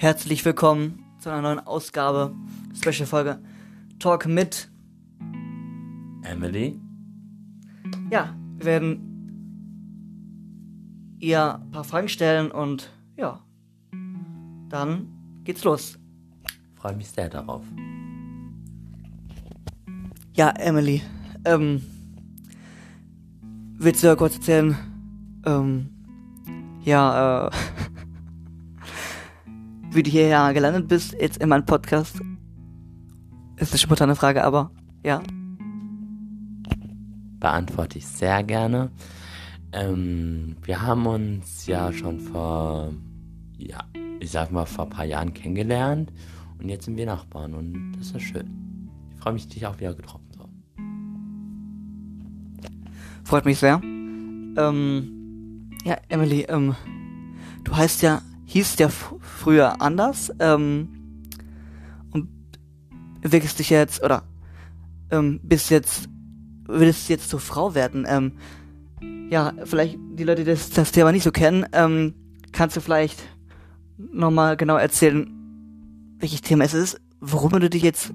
Herzlich 0.00 0.44
willkommen 0.44 1.04
zu 1.18 1.28
einer 1.28 1.42
neuen 1.42 1.58
Ausgabe, 1.58 2.32
Special 2.72 3.04
Folge 3.04 3.40
Talk 3.98 4.26
mit 4.26 4.70
Emily. 6.22 6.80
Ja, 8.08 8.32
wir 8.58 8.64
werden 8.64 9.00
ihr 11.18 11.56
ein 11.56 11.70
paar 11.72 11.82
Fragen 11.82 12.08
stellen 12.08 12.52
und 12.52 12.92
ja, 13.16 13.40
dann 14.68 15.08
geht's 15.42 15.64
los. 15.64 15.98
Freue 16.76 16.94
mich 16.94 17.10
sehr 17.10 17.28
darauf. 17.28 17.64
Ja, 20.32 20.50
Emily, 20.50 21.02
ähm, 21.44 21.82
willst 23.78 24.04
du 24.04 24.06
ja 24.06 24.14
kurz 24.14 24.36
erzählen, 24.36 24.76
ähm, 25.44 25.90
ja, 26.84 27.48
äh, 27.48 27.50
wie 29.98 30.02
du 30.04 30.10
hierher 30.12 30.54
gelandet 30.54 30.86
bist, 30.86 31.16
jetzt 31.20 31.38
in 31.38 31.48
meinem 31.48 31.66
Podcast? 31.66 32.20
Ist 33.56 33.72
eine 33.72 33.78
spontane 33.78 34.14
Frage, 34.14 34.44
aber 34.44 34.70
ja. 35.04 35.20
Beantworte 37.40 37.98
ich 37.98 38.06
sehr 38.06 38.44
gerne. 38.44 38.92
Ähm, 39.72 40.54
wir 40.62 40.82
haben 40.82 41.04
uns 41.04 41.66
ja 41.66 41.92
schon 41.92 42.20
vor, 42.20 42.92
ja, 43.56 43.80
ich 44.20 44.30
sag 44.30 44.52
mal, 44.52 44.66
vor 44.66 44.84
ein 44.84 44.90
paar 44.90 45.04
Jahren 45.04 45.34
kennengelernt 45.34 46.12
und 46.60 46.68
jetzt 46.68 46.84
sind 46.84 46.96
wir 46.96 47.06
Nachbarn 47.06 47.54
und 47.54 47.94
das 47.98 48.12
ist 48.12 48.22
schön. 48.22 48.88
Ich 49.16 49.20
freue 49.20 49.32
mich, 49.32 49.48
dich 49.48 49.66
auch 49.66 49.80
wieder 49.80 49.94
getroffen 49.94 50.30
zu 50.30 50.38
haben. 50.38 50.62
Freut 53.24 53.44
mich 53.44 53.58
sehr. 53.58 53.80
Ähm, 53.82 55.70
ja, 55.84 55.96
Emily, 56.08 56.42
ähm, 56.42 56.76
du 57.64 57.76
heißt 57.76 58.02
ja, 58.02 58.22
hieß 58.48 58.78
ja 58.78 58.88
früher 58.88 59.80
anders, 59.82 60.32
ähm, 60.40 60.88
und 62.10 62.28
wirkst 63.22 63.58
dich 63.58 63.70
jetzt, 63.70 64.02
oder, 64.02 64.22
ähm, 65.10 65.40
bist 65.42 65.70
jetzt, 65.70 66.08
willst 66.66 67.10
jetzt 67.10 67.28
zur 67.28 67.40
Frau 67.40 67.74
werden, 67.74 68.06
ähm, 68.08 68.32
ja, 69.30 69.52
vielleicht 69.64 69.98
die 70.12 70.24
Leute, 70.24 70.44
die 70.44 70.50
das, 70.50 70.70
das 70.70 70.92
Thema 70.92 71.12
nicht 71.12 71.24
so 71.24 71.30
kennen, 71.30 71.66
ähm, 71.72 72.14
kannst 72.52 72.74
du 72.76 72.80
vielleicht 72.80 73.22
nochmal 73.98 74.56
genau 74.56 74.76
erzählen, 74.76 75.30
welches 76.18 76.40
Thema 76.40 76.64
es 76.64 76.72
ist, 76.72 77.00
warum 77.20 77.50
du 77.60 77.68
dich 77.68 77.82
jetzt, 77.82 78.14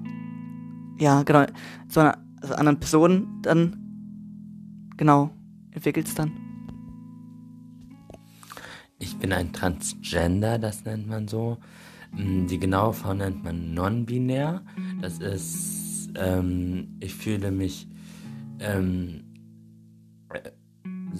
ja, 0.98 1.22
genau, 1.22 1.46
zu 1.88 2.00
einer 2.00 2.18
also 2.42 2.54
anderen 2.56 2.80
Person 2.80 3.38
dann 3.42 4.90
genau 4.96 5.30
entwickelst 5.70 6.18
dann? 6.18 6.43
Ich 8.98 9.16
bin 9.18 9.32
ein 9.32 9.52
Transgender, 9.52 10.58
das 10.58 10.84
nennt 10.84 11.08
man 11.08 11.28
so. 11.28 11.58
Mm, 12.12 12.46
die 12.46 12.58
genaue 12.58 12.92
Form 12.92 13.18
nennt 13.18 13.42
man 13.42 13.74
non-binär. 13.74 14.62
Das 15.00 15.18
ist, 15.18 16.10
ähm, 16.16 16.96
ich 17.00 17.14
fühle 17.14 17.50
mich 17.50 17.88
ähm, 18.60 19.24
äh, 20.32 20.50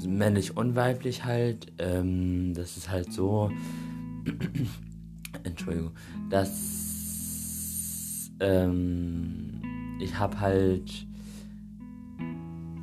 männlich 0.06 0.56
und 0.56 0.76
weiblich 0.76 1.24
halt. 1.24 1.72
Ähm, 1.78 2.54
das 2.54 2.76
ist 2.76 2.90
halt 2.90 3.12
so, 3.12 3.50
Entschuldigung, 5.42 5.92
dass 6.30 8.30
ähm, 8.40 9.62
ich 10.00 10.18
habe 10.18 10.40
halt 10.40 11.06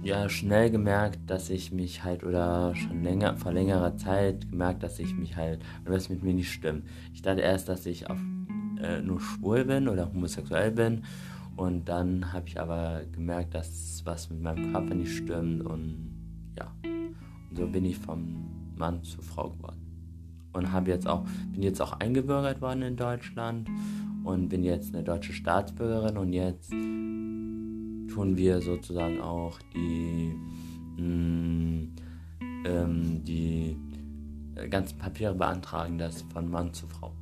ja 0.04 0.30
schnell 0.30 0.72
gemerkt, 0.72 1.20
dass 1.28 1.50
ich 1.50 1.72
mich 1.72 2.04
halt 2.04 2.24
oder 2.24 2.76
schon 2.76 3.04
länger 3.04 3.36
vor 3.38 3.52
längerer 3.52 3.96
Zeit 3.98 4.50
gemerkt, 4.50 4.84
dass 4.84 5.00
ich 5.00 5.16
mich 5.16 5.36
halt 5.36 5.62
was 5.86 6.10
mit 6.10 6.24
mir 6.24 6.34
nicht 6.34 6.52
stimmt. 6.52 6.86
Ich 7.14 7.22
dachte 7.22 7.42
erst, 7.42 7.70
dass 7.70 7.86
ich 7.86 8.10
auf, 8.10 8.18
äh, 8.82 9.02
nur 9.02 9.20
schwul 9.20 9.66
bin 9.66 9.88
oder 9.88 10.12
homosexuell 10.12 10.72
bin. 10.72 11.04
Und 11.56 11.90
dann 11.90 12.34
habe 12.34 12.48
ich 12.48 12.60
aber 12.60 13.02
gemerkt, 13.12 13.54
dass 13.54 14.02
was 14.06 14.30
mit 14.30 14.42
meinem 14.42 14.72
Körper 14.72 14.96
nicht 14.96 15.16
stimmt 15.16 15.64
und 15.64 16.12
ja. 16.58 16.74
Und 16.84 17.58
so 17.58 17.68
bin 17.68 17.86
ich 17.86 17.98
vom 17.98 18.74
Mann 18.78 19.04
zur 19.04 19.24
Frau 19.24 19.50
geworden. 19.50 19.78
Und 20.54 20.72
habe 20.72 20.90
jetzt 20.90 21.08
auch 21.08 21.26
bin 21.52 21.62
jetzt 21.62 21.82
auch 21.82 21.94
eingebürgert 21.94 22.62
worden 22.62 22.82
in 22.82 22.96
Deutschland 22.96 23.70
und 24.24 24.50
bin 24.50 24.64
jetzt 24.64 24.94
eine 24.94 25.04
deutsche 25.04 25.34
Staatsbürgerin 25.34 26.18
und 26.18 26.34
jetzt 26.34 26.74
tun 28.14 28.38
wir 28.38 28.62
sozusagen 28.62 29.22
auch 29.22 29.60
die, 29.74 30.36
mh, 30.98 31.04
mm, 31.04 31.96
ähm, 32.66 33.24
die 33.24 33.78
äh, 34.56 34.68
ganzen 34.68 34.98
Papiere 34.98 35.34
beantragen, 35.34 35.98
das 35.98 36.24
von 36.34 36.50
Mann 36.50 36.74
zu 36.74 36.88
Frau. 36.88 37.14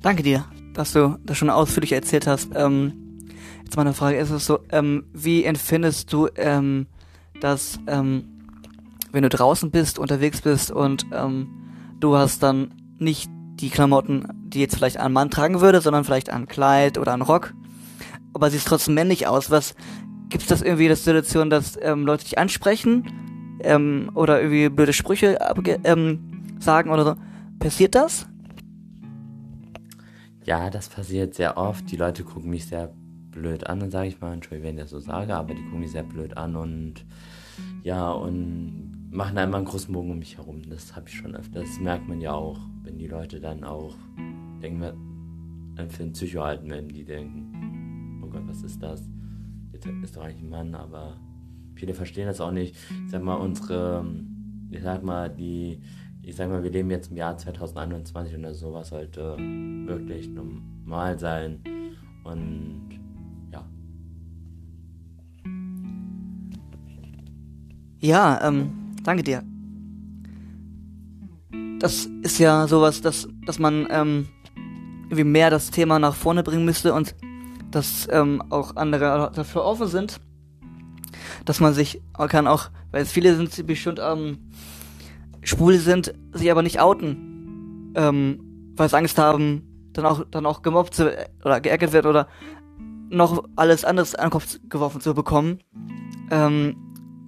Danke 0.00 0.22
dir, 0.22 0.44
dass 0.74 0.92
du 0.92 1.18
das 1.24 1.38
schon 1.38 1.50
ausführlich 1.50 1.92
erzählt 1.92 2.26
hast. 2.26 2.50
Ähm, 2.54 3.26
jetzt 3.64 3.76
meine 3.76 3.94
Frage 3.94 4.18
ist 4.18 4.30
es 4.30 4.46
so, 4.46 4.60
ähm, 4.70 5.04
wie 5.12 5.44
empfindest 5.44 6.12
du, 6.12 6.28
ähm, 6.36 6.86
dass 7.40 7.78
ähm, 7.86 8.24
wenn 9.12 9.22
du 9.22 9.28
draußen 9.28 9.70
bist, 9.70 9.98
unterwegs 9.98 10.42
bist 10.42 10.70
und 10.70 11.06
ähm, 11.12 11.48
du 12.00 12.16
hast 12.16 12.42
dann 12.42 12.74
nicht 12.98 13.30
die 13.54 13.70
Klamotten, 13.70 14.28
die 14.48 14.60
jetzt 14.60 14.76
vielleicht 14.76 14.98
ein 14.98 15.12
Mann 15.12 15.30
tragen 15.30 15.60
würde, 15.60 15.80
sondern 15.80 16.04
vielleicht 16.04 16.28
ein 16.28 16.46
Kleid 16.46 16.98
oder 16.98 17.14
ein 17.14 17.22
Rock 17.22 17.54
aber 18.36 18.50
siehst 18.50 18.68
trotzdem 18.68 18.94
männlich 18.94 19.26
aus. 19.26 19.50
Was 19.50 19.74
gibt's 20.28 20.46
das 20.46 20.62
irgendwie 20.62 20.88
das 20.88 21.04
Situation, 21.04 21.50
dass 21.50 21.78
ähm, 21.82 22.06
Leute 22.06 22.24
dich 22.24 22.38
ansprechen 22.38 23.58
ähm, 23.60 24.10
oder 24.14 24.40
irgendwie 24.40 24.68
blöde 24.68 24.92
Sprüche 24.92 25.38
ähm, 25.84 26.20
sagen 26.60 26.90
oder 26.90 27.04
so? 27.04 27.14
Passiert 27.58 27.94
das? 27.94 28.28
Ja, 30.44 30.70
das 30.70 30.88
passiert 30.88 31.34
sehr 31.34 31.56
oft. 31.56 31.90
Die 31.90 31.96
Leute 31.96 32.22
gucken 32.22 32.50
mich 32.50 32.66
sehr 32.66 32.92
blöd 33.32 33.66
an, 33.66 33.80
dann 33.80 33.90
sage 33.90 34.08
ich 34.08 34.20
mal, 34.20 34.32
Entschuldigung, 34.32 34.68
wenn 34.68 34.76
ich 34.76 34.82
das 34.82 34.90
so 34.90 35.00
sage, 35.00 35.34
aber 35.34 35.54
die 35.54 35.62
gucken 35.62 35.80
mich 35.80 35.90
sehr 35.90 36.04
blöd 36.04 36.36
an 36.36 36.56
und 36.56 37.04
ja, 37.82 38.10
und 38.10 39.08
machen 39.10 39.38
einmal 39.38 39.58
einen 39.58 39.68
großen 39.68 39.92
Bogen 39.92 40.10
um 40.10 40.18
mich 40.18 40.36
herum. 40.36 40.62
Das 40.68 40.94
habe 40.94 41.08
ich 41.08 41.14
schon 41.16 41.34
öfter. 41.34 41.60
Das 41.60 41.80
merkt 41.80 42.06
man 42.08 42.20
ja 42.20 42.32
auch, 42.32 42.58
wenn 42.82 42.98
die 42.98 43.08
Leute 43.08 43.40
dann 43.40 43.64
auch 43.64 43.94
denken, 44.62 44.80
wir 44.80 44.94
für 45.88 46.02
einen 46.02 46.12
Psycho 46.12 46.42
halten, 46.42 46.70
wenn 46.70 46.88
die 46.88 47.04
denken, 47.04 47.65
Gott, 48.36 48.48
was 48.48 48.62
ist 48.62 48.82
das? 48.82 49.02
Ist 50.02 50.14
doch 50.14 50.22
eigentlich 50.22 50.42
ein 50.42 50.50
Mann, 50.50 50.74
aber 50.74 51.16
viele 51.74 51.94
verstehen 51.94 52.26
das 52.26 52.38
auch 52.38 52.50
nicht. 52.50 52.76
Ich 53.04 53.10
sag 53.10 53.22
mal, 53.22 53.36
unsere, 53.36 54.04
ich 54.70 54.82
sag 54.82 55.02
mal, 55.02 55.30
die, 55.30 55.80
ich 56.22 56.36
sag 56.36 56.50
mal, 56.50 56.62
wir 56.62 56.70
leben 56.70 56.90
jetzt 56.90 57.10
im 57.10 57.16
Jahr 57.16 57.38
2021 57.38 58.34
und 58.34 58.52
sowas 58.52 58.88
sollte 58.88 59.38
wirklich 59.86 60.28
normal 60.28 61.18
sein. 61.18 61.60
Und 62.24 63.00
ja. 63.50 63.64
Ja, 68.00 68.46
ähm, 68.46 68.70
danke 69.02 69.22
dir. 69.22 69.42
Das 71.78 72.04
ist 72.22 72.38
ja 72.38 72.68
sowas, 72.68 73.00
dass, 73.00 73.28
dass 73.46 73.58
man 73.58 73.86
ähm, 73.88 74.28
irgendwie 75.04 75.24
mehr 75.24 75.48
das 75.48 75.70
Thema 75.70 75.98
nach 75.98 76.14
vorne 76.14 76.42
bringen 76.42 76.66
müsste 76.66 76.92
und 76.92 77.14
dass 77.70 78.08
ähm, 78.10 78.42
auch 78.50 78.76
andere 78.76 79.30
dafür 79.34 79.64
offen 79.64 79.88
sind, 79.88 80.20
dass 81.44 81.60
man 81.60 81.74
sich 81.74 82.02
man 82.18 82.28
kann 82.28 82.46
auch, 82.46 82.70
weil 82.90 83.02
es 83.02 83.12
viele 83.12 83.34
sind, 83.36 83.56
die 83.56 83.62
bestimmt 83.62 84.00
ähm, 84.02 84.50
schwul 85.42 85.78
sind, 85.78 86.14
sich 86.32 86.50
aber 86.50 86.62
nicht 86.62 86.80
outen, 86.80 87.92
ähm, 87.94 88.72
weil 88.76 88.88
sie 88.88 88.96
Angst 88.96 89.18
haben, 89.18 89.90
dann 89.92 90.06
auch 90.06 90.24
dann 90.30 90.46
auch 90.46 90.62
gemobbt 90.62 90.94
zu, 90.94 91.12
oder 91.44 91.60
geärgert 91.60 91.92
wird 91.92 92.06
oder 92.06 92.28
noch 93.08 93.44
alles 93.56 93.84
anderes 93.84 94.14
an 94.14 94.26
den 94.26 94.30
Kopf 94.30 94.58
geworfen 94.68 95.00
zu 95.00 95.14
bekommen. 95.14 95.60
Ähm, 96.30 96.76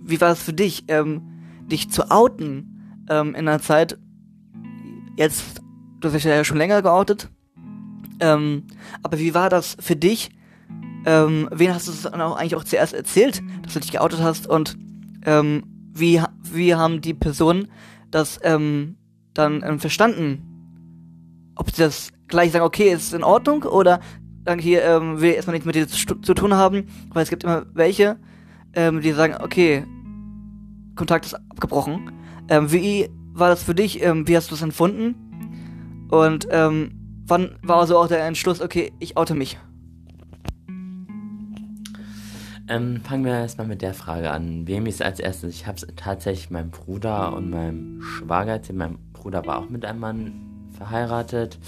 wie 0.02 0.20
war 0.20 0.30
es 0.30 0.42
für 0.42 0.52
dich, 0.52 0.84
ähm, 0.88 1.22
dich 1.66 1.90
zu 1.90 2.10
outen 2.10 3.04
ähm, 3.08 3.34
in 3.34 3.48
einer 3.48 3.60
Zeit? 3.60 3.98
Jetzt, 5.16 5.60
du 6.00 6.08
hast 6.08 6.14
dich 6.14 6.24
ja 6.24 6.44
schon 6.44 6.58
länger 6.58 6.82
geoutet. 6.82 7.30
Ähm, 8.20 8.64
aber 9.02 9.18
wie 9.18 9.34
war 9.34 9.50
das 9.50 9.76
für 9.80 9.96
dich? 9.96 10.30
Ähm, 11.06 11.48
wen 11.52 11.74
hast 11.74 11.88
du 11.88 11.92
es 11.92 12.06
eigentlich 12.06 12.56
auch 12.56 12.64
zuerst 12.64 12.92
erzählt, 12.92 13.42
dass 13.62 13.74
du 13.74 13.80
dich 13.80 13.92
geoutet 13.92 14.20
hast? 14.20 14.46
Und 14.46 14.76
ähm, 15.24 15.62
wie, 15.94 16.22
wie 16.42 16.74
haben 16.74 17.00
die 17.00 17.14
Personen 17.14 17.68
das 18.10 18.38
ähm, 18.42 18.96
dann 19.34 19.62
ähm, 19.64 19.78
verstanden? 19.78 20.42
Ob 21.54 21.70
sie 21.70 21.82
das 21.82 22.10
gleich 22.28 22.52
sagen, 22.52 22.64
okay, 22.64 22.92
ist 22.92 23.14
in 23.14 23.24
Ordnung 23.24 23.62
oder 23.62 24.00
sagen 24.44 24.60
hier, 24.60 24.82
ähm, 24.84 25.20
will 25.20 25.32
erstmal 25.32 25.54
nichts 25.54 25.66
mit 25.66 25.74
dir 25.74 25.88
zu, 25.88 26.20
zu, 26.20 26.34
tun 26.34 26.54
haben, 26.54 26.86
weil 27.10 27.22
es 27.22 27.30
gibt 27.30 27.44
immer 27.44 27.66
welche, 27.74 28.18
ähm, 28.74 29.00
die 29.00 29.12
sagen, 29.12 29.36
okay, 29.42 29.84
Kontakt 30.94 31.26
ist 31.26 31.34
abgebrochen. 31.34 32.12
Ähm, 32.48 32.72
wie 32.72 33.08
war 33.32 33.48
das 33.48 33.62
für 33.62 33.74
dich? 33.74 34.02
Ähm, 34.02 34.26
wie 34.26 34.36
hast 34.36 34.50
du 34.50 34.54
es 34.54 34.62
empfunden? 34.62 35.14
Und 36.10 36.48
ähm, 36.50 36.97
wann 37.28 37.56
war 37.62 37.86
so 37.86 37.98
auch 37.98 38.08
der 38.08 38.24
Entschluss, 38.24 38.60
okay, 38.60 38.92
ich 38.98 39.16
oute 39.16 39.34
mich? 39.34 39.58
Ähm, 42.70 43.00
fangen 43.02 43.24
wir 43.24 43.32
erstmal 43.32 43.66
mit 43.66 43.80
der 43.80 43.94
Frage 43.94 44.30
an. 44.30 44.66
Wem 44.66 44.86
ist 44.86 45.00
als 45.00 45.20
erstes? 45.20 45.54
Ich 45.54 45.66
habe 45.66 45.76
es 45.76 45.86
tatsächlich 45.96 46.50
meinem 46.50 46.70
Bruder 46.70 47.32
und 47.34 47.48
meinem 47.48 48.02
Schwager 48.02 48.52
erzählt. 48.52 48.78
Bruder 48.78 48.98
Bruder 49.12 49.46
war 49.46 49.58
auch 49.58 49.70
mit 49.70 49.86
einem 49.86 50.00
Mann 50.00 50.68
verheiratet. 50.72 51.58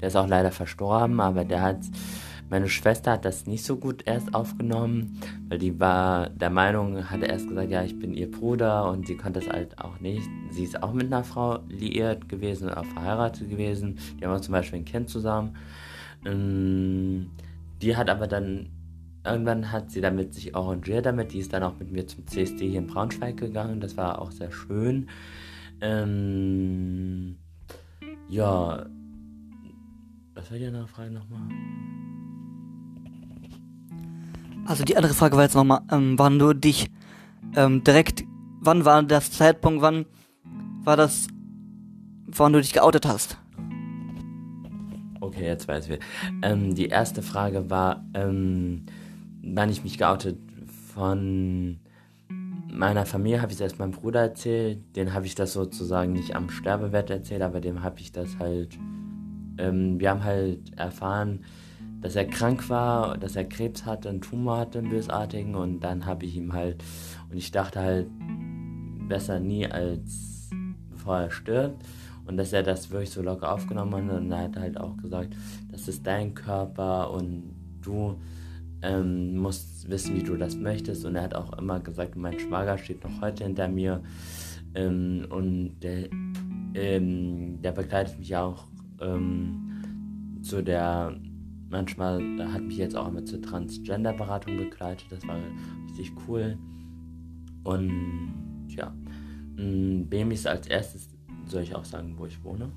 Der 0.00 0.08
ist 0.08 0.16
auch 0.16 0.26
leider 0.26 0.50
verstorben, 0.50 1.20
aber 1.20 1.44
der 1.44 1.62
hat 1.62 1.78
meine 2.50 2.68
Schwester 2.68 3.12
hat 3.12 3.24
das 3.24 3.46
nicht 3.46 3.64
so 3.64 3.76
gut 3.76 4.02
erst 4.06 4.34
aufgenommen, 4.34 5.20
weil 5.48 5.58
die 5.58 5.78
war 5.78 6.28
der 6.30 6.50
Meinung, 6.50 7.08
hatte 7.08 7.26
erst 7.26 7.48
gesagt, 7.48 7.70
ja, 7.70 7.84
ich 7.84 7.96
bin 7.96 8.12
ihr 8.12 8.28
Bruder 8.28 8.90
und 8.90 9.06
sie 9.06 9.16
konnte 9.16 9.38
es 9.38 9.48
halt 9.48 9.78
auch 9.78 10.00
nicht. 10.00 10.28
Sie 10.50 10.64
ist 10.64 10.82
auch 10.82 10.92
mit 10.92 11.06
einer 11.06 11.22
Frau 11.22 11.60
liiert 11.68 12.28
gewesen, 12.28 12.68
auch 12.68 12.84
verheiratet 12.86 13.48
gewesen. 13.48 13.98
Die 14.18 14.26
haben 14.26 14.34
auch 14.34 14.40
zum 14.40 14.52
Beispiel 14.52 14.80
ein 14.80 14.84
Kind 14.84 15.08
zusammen. 15.08 15.56
Ähm, 16.26 17.30
die 17.80 17.96
hat 17.96 18.10
aber 18.10 18.26
dann, 18.26 18.70
irgendwann 19.24 19.70
hat 19.70 19.92
sie 19.92 20.00
damit 20.00 20.34
sich 20.34 20.56
arrangiert 20.56 21.06
damit. 21.06 21.32
Die 21.32 21.38
ist 21.38 21.52
dann 21.52 21.62
auch 21.62 21.78
mit 21.78 21.92
mir 21.92 22.08
zum 22.08 22.26
CSD 22.26 22.68
hier 22.68 22.80
in 22.80 22.88
Braunschweig 22.88 23.36
gegangen. 23.36 23.80
Das 23.80 23.96
war 23.96 24.20
auch 24.20 24.32
sehr 24.32 24.50
schön. 24.50 25.08
Ähm, 25.80 27.36
ja, 28.28 28.86
was 30.34 30.50
war 30.50 30.58
die 30.58 30.66
andere 30.66 30.88
Frage 30.88 31.12
nochmal? 31.12 31.48
Also 34.66 34.84
die 34.84 34.96
andere 34.96 35.14
Frage 35.14 35.36
war 35.36 35.44
jetzt 35.44 35.54
nochmal, 35.54 35.80
ähm, 35.90 36.18
wann 36.18 36.38
du 36.38 36.52
dich 36.52 36.90
ähm, 37.56 37.82
direkt, 37.84 38.24
wann 38.60 38.84
war 38.84 39.02
das 39.02 39.32
Zeitpunkt, 39.32 39.82
wann 39.82 40.06
war 40.84 40.96
das, 40.96 41.28
wann 42.26 42.52
du 42.52 42.60
dich 42.60 42.72
geoutet 42.72 43.06
hast? 43.06 43.36
Okay, 45.20 45.46
jetzt 45.46 45.68
weiß 45.68 45.88
ich. 45.90 46.00
Ähm, 46.42 46.74
die 46.74 46.86
erste 46.86 47.22
Frage 47.22 47.70
war, 47.70 48.04
ähm, 48.14 48.86
wann 49.42 49.70
ich 49.70 49.84
mich 49.84 49.98
geoutet 49.98 50.38
von 50.94 51.80
meiner 52.72 53.06
Familie 53.06 53.42
habe 53.42 53.52
ich 53.52 53.58
es 53.58 53.60
erst 53.60 53.78
meinem 53.78 53.90
Bruder 53.90 54.20
erzählt. 54.20 54.96
Den 54.96 55.12
habe 55.12 55.26
ich 55.26 55.34
das 55.34 55.52
sozusagen 55.52 56.12
nicht 56.12 56.34
am 56.36 56.50
Sterbebett 56.50 57.10
erzählt, 57.10 57.42
aber 57.42 57.60
dem 57.60 57.82
habe 57.82 58.00
ich 58.00 58.12
das 58.12 58.38
halt. 58.38 58.78
Ähm, 59.58 60.00
wir 60.00 60.10
haben 60.10 60.24
halt 60.24 60.76
erfahren, 60.78 61.44
dass 62.00 62.16
er 62.16 62.24
krank 62.24 62.68
war, 62.70 63.18
dass 63.18 63.36
er 63.36 63.44
Krebs 63.44 63.84
hatte, 63.84 64.08
einen 64.08 64.20
Tumor 64.20 64.58
hatte, 64.58 64.78
einen 64.78 64.90
bösartigen. 64.90 65.54
Und 65.54 65.80
dann 65.80 66.06
habe 66.06 66.24
ich 66.24 66.36
ihm 66.36 66.52
halt, 66.52 66.82
und 67.30 67.36
ich 67.36 67.50
dachte 67.50 67.80
halt, 67.80 68.08
besser 69.08 69.40
nie 69.40 69.66
als 69.66 70.50
bevor 70.90 71.18
er 71.18 71.30
stirbt. 71.30 71.84
Und 72.26 72.36
dass 72.36 72.52
er 72.52 72.62
das 72.62 72.90
wirklich 72.90 73.10
so 73.10 73.22
locker 73.22 73.52
aufgenommen 73.52 74.10
hat. 74.10 74.20
Und 74.20 74.32
er 74.32 74.44
hat 74.44 74.56
halt 74.56 74.78
auch 74.78 74.96
gesagt, 74.96 75.34
das 75.70 75.88
ist 75.88 76.06
dein 76.06 76.34
Körper 76.34 77.10
und 77.10 77.54
du 77.82 78.16
ähm, 78.82 79.36
musst 79.36 79.90
wissen, 79.90 80.16
wie 80.16 80.22
du 80.22 80.36
das 80.36 80.56
möchtest. 80.56 81.04
Und 81.04 81.16
er 81.16 81.22
hat 81.22 81.34
auch 81.34 81.58
immer 81.58 81.80
gesagt, 81.80 82.16
mein 82.16 82.38
Schwager 82.38 82.78
steht 82.78 83.02
noch 83.04 83.20
heute 83.20 83.44
hinter 83.44 83.68
mir. 83.68 84.02
Ähm, 84.74 85.26
und 85.28 85.80
der, 85.80 86.08
ähm, 86.74 87.60
der 87.60 87.72
begleitet 87.72 88.18
mich 88.18 88.36
auch 88.36 88.66
ähm, 89.00 90.40
zu 90.42 90.62
der 90.62 91.16
manchmal 91.70 92.20
hat 92.52 92.62
mich 92.62 92.76
jetzt 92.76 92.96
auch 92.96 93.08
immer 93.08 93.24
zur 93.24 93.40
Transgender-Beratung 93.40 94.56
begleitet. 94.56 95.06
Das 95.10 95.26
war 95.26 95.38
richtig 95.88 96.12
cool. 96.28 96.58
Und 97.64 98.68
ja, 98.68 98.94
BMI 99.56 100.34
ist 100.34 100.46
als 100.46 100.66
erstes, 100.66 101.08
soll 101.46 101.62
ich 101.62 101.74
auch 101.74 101.84
sagen, 101.84 102.14
wo 102.16 102.26
ich 102.26 102.42
wohne. 102.42 102.70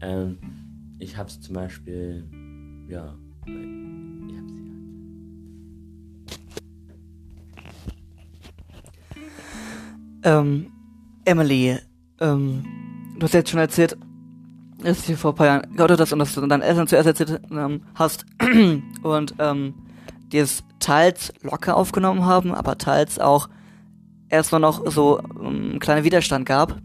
Ähm, 0.00 0.38
ich 0.98 1.16
habe 1.16 1.28
es 1.28 1.40
zum 1.40 1.54
Beispiel, 1.54 2.24
ja, 2.88 3.14
ich 3.46 3.52
habe 3.52 4.48
sie 4.48 4.58
Ähm, 10.24 10.72
Emily, 11.24 11.78
ähm, 12.20 12.64
du 13.18 13.24
hast 13.24 13.34
jetzt 13.34 13.50
schon 13.50 13.60
erzählt, 13.60 13.96
dass 14.82 15.06
du 15.06 15.16
vor 15.16 15.32
ein 15.32 15.36
paar 15.36 15.46
Jahren 15.46 15.76
geoutet 15.76 16.00
hast 16.00 16.12
und 16.12 16.20
dass 16.20 16.34
du 16.34 16.46
deinen 16.46 16.62
Eltern 16.62 16.86
zuerst 16.86 17.06
erzählt 17.06 17.40
ähm, 17.50 17.82
hast 17.94 18.26
und 19.02 19.34
ähm, 19.38 19.74
die 20.32 20.38
es 20.38 20.62
teils 20.78 21.32
locker 21.42 21.76
aufgenommen 21.76 22.24
haben, 22.24 22.54
aber 22.54 22.78
teils 22.78 23.18
auch 23.18 23.48
erstmal 24.28 24.60
noch 24.60 24.88
so 24.90 25.20
ähm, 25.40 25.78
kleiner 25.80 26.04
Widerstand 26.04 26.46
gab. 26.46 26.80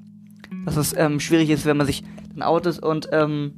Dass 0.65 0.77
es 0.77 0.95
ähm, 0.95 1.19
schwierig 1.19 1.49
ist, 1.49 1.65
wenn 1.65 1.77
man 1.77 1.85
sich 1.85 2.03
dann 2.33 2.41
outet 2.41 2.79
und 2.79 3.09
ähm, 3.11 3.53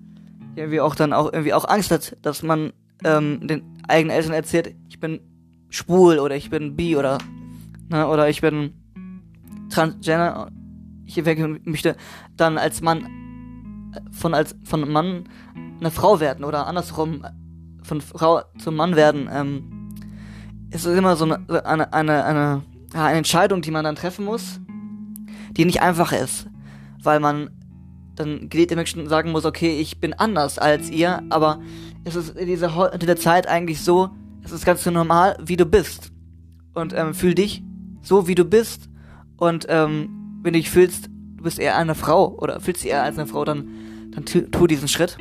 irgendwie 0.55 0.81
auch 0.81 0.95
dann 0.95 1.13
auch 1.13 1.31
irgendwie 1.31 1.53
auch 1.53 1.67
Angst 1.67 1.91
hat, 1.91 2.17
dass 2.21 2.41
man 2.41 2.73
ähm, 3.03 3.47
den 3.47 3.63
eigenen 3.87 4.15
Eltern 4.15 4.33
erzählt, 4.33 4.75
ich 4.89 4.99
bin 4.99 5.19
schwul 5.69 6.19
oder 6.19 6.35
ich 6.35 6.49
bin 6.49 6.75
bi 6.75 6.95
oder 6.95 7.19
ne, 7.89 8.07
oder 8.07 8.29
ich 8.29 8.41
bin 8.41 8.73
transgender. 9.69 10.49
Ich 11.05 11.23
möchte 11.23 11.95
dann 12.35 12.57
als 12.57 12.81
Mann 12.81 13.07
von 14.11 14.33
als 14.33 14.55
von 14.63 14.89
Mann 14.89 15.25
eine 15.79 15.91
Frau 15.91 16.19
werden 16.19 16.45
oder 16.45 16.67
andersrum 16.67 17.25
von 17.83 18.01
Frau 18.01 18.41
zum 18.57 18.75
Mann 18.75 18.95
werden, 18.95 19.29
ähm, 19.31 19.93
ist 20.71 20.85
es 20.85 20.97
immer 20.97 21.15
so 21.15 21.25
eine, 21.25 21.65
eine, 21.65 21.93
eine, 21.93 22.25
eine, 22.25 22.61
Entscheidung, 22.93 23.61
die 23.61 23.71
man 23.71 23.83
dann 23.83 23.95
treffen 23.95 24.25
muss, 24.25 24.59
die 25.51 25.65
nicht 25.65 25.81
einfach 25.81 26.11
ist, 26.11 26.47
weil 27.03 27.19
man 27.19 27.51
dann 28.15 28.49
geliebte 28.49 28.75
Menschen 28.75 29.07
sagen 29.09 29.31
muss, 29.31 29.45
okay, 29.45 29.79
ich 29.79 29.99
bin 29.99 30.13
anders 30.13 30.57
als 30.57 30.89
ihr, 30.89 31.21
aber 31.29 31.59
es 32.05 32.15
ist 32.15 32.37
in 32.37 32.47
dieser, 32.47 32.93
in 32.93 32.99
dieser 32.99 33.17
Zeit 33.17 33.47
eigentlich 33.47 33.81
so, 33.81 34.09
es 34.43 34.51
ist 34.51 34.65
ganz 34.65 34.85
normal, 34.85 35.37
wie 35.41 35.57
du 35.57 35.65
bist. 35.65 36.11
Und 36.73 36.93
ähm, 36.93 37.13
fühl 37.13 37.33
dich 37.33 37.63
so, 38.01 38.27
wie 38.27 38.35
du 38.35 38.45
bist. 38.45 38.89
Und 39.37 39.65
ähm, 39.69 40.39
wenn 40.41 40.53
du 40.53 40.59
dich 40.59 40.69
fühlst, 40.69 41.09
bist 41.45 41.59
eher 41.59 41.77
eine 41.77 41.95
Frau 41.95 42.37
oder 42.37 42.59
fühlst 42.59 42.83
dich 42.83 42.91
eher 42.91 43.03
als 43.03 43.17
eine 43.17 43.27
Frau, 43.27 43.45
dann 43.45 43.69
dann 44.15 44.25
tu, 44.25 44.67
diesen 44.67 44.87
Schritt. 44.87 45.17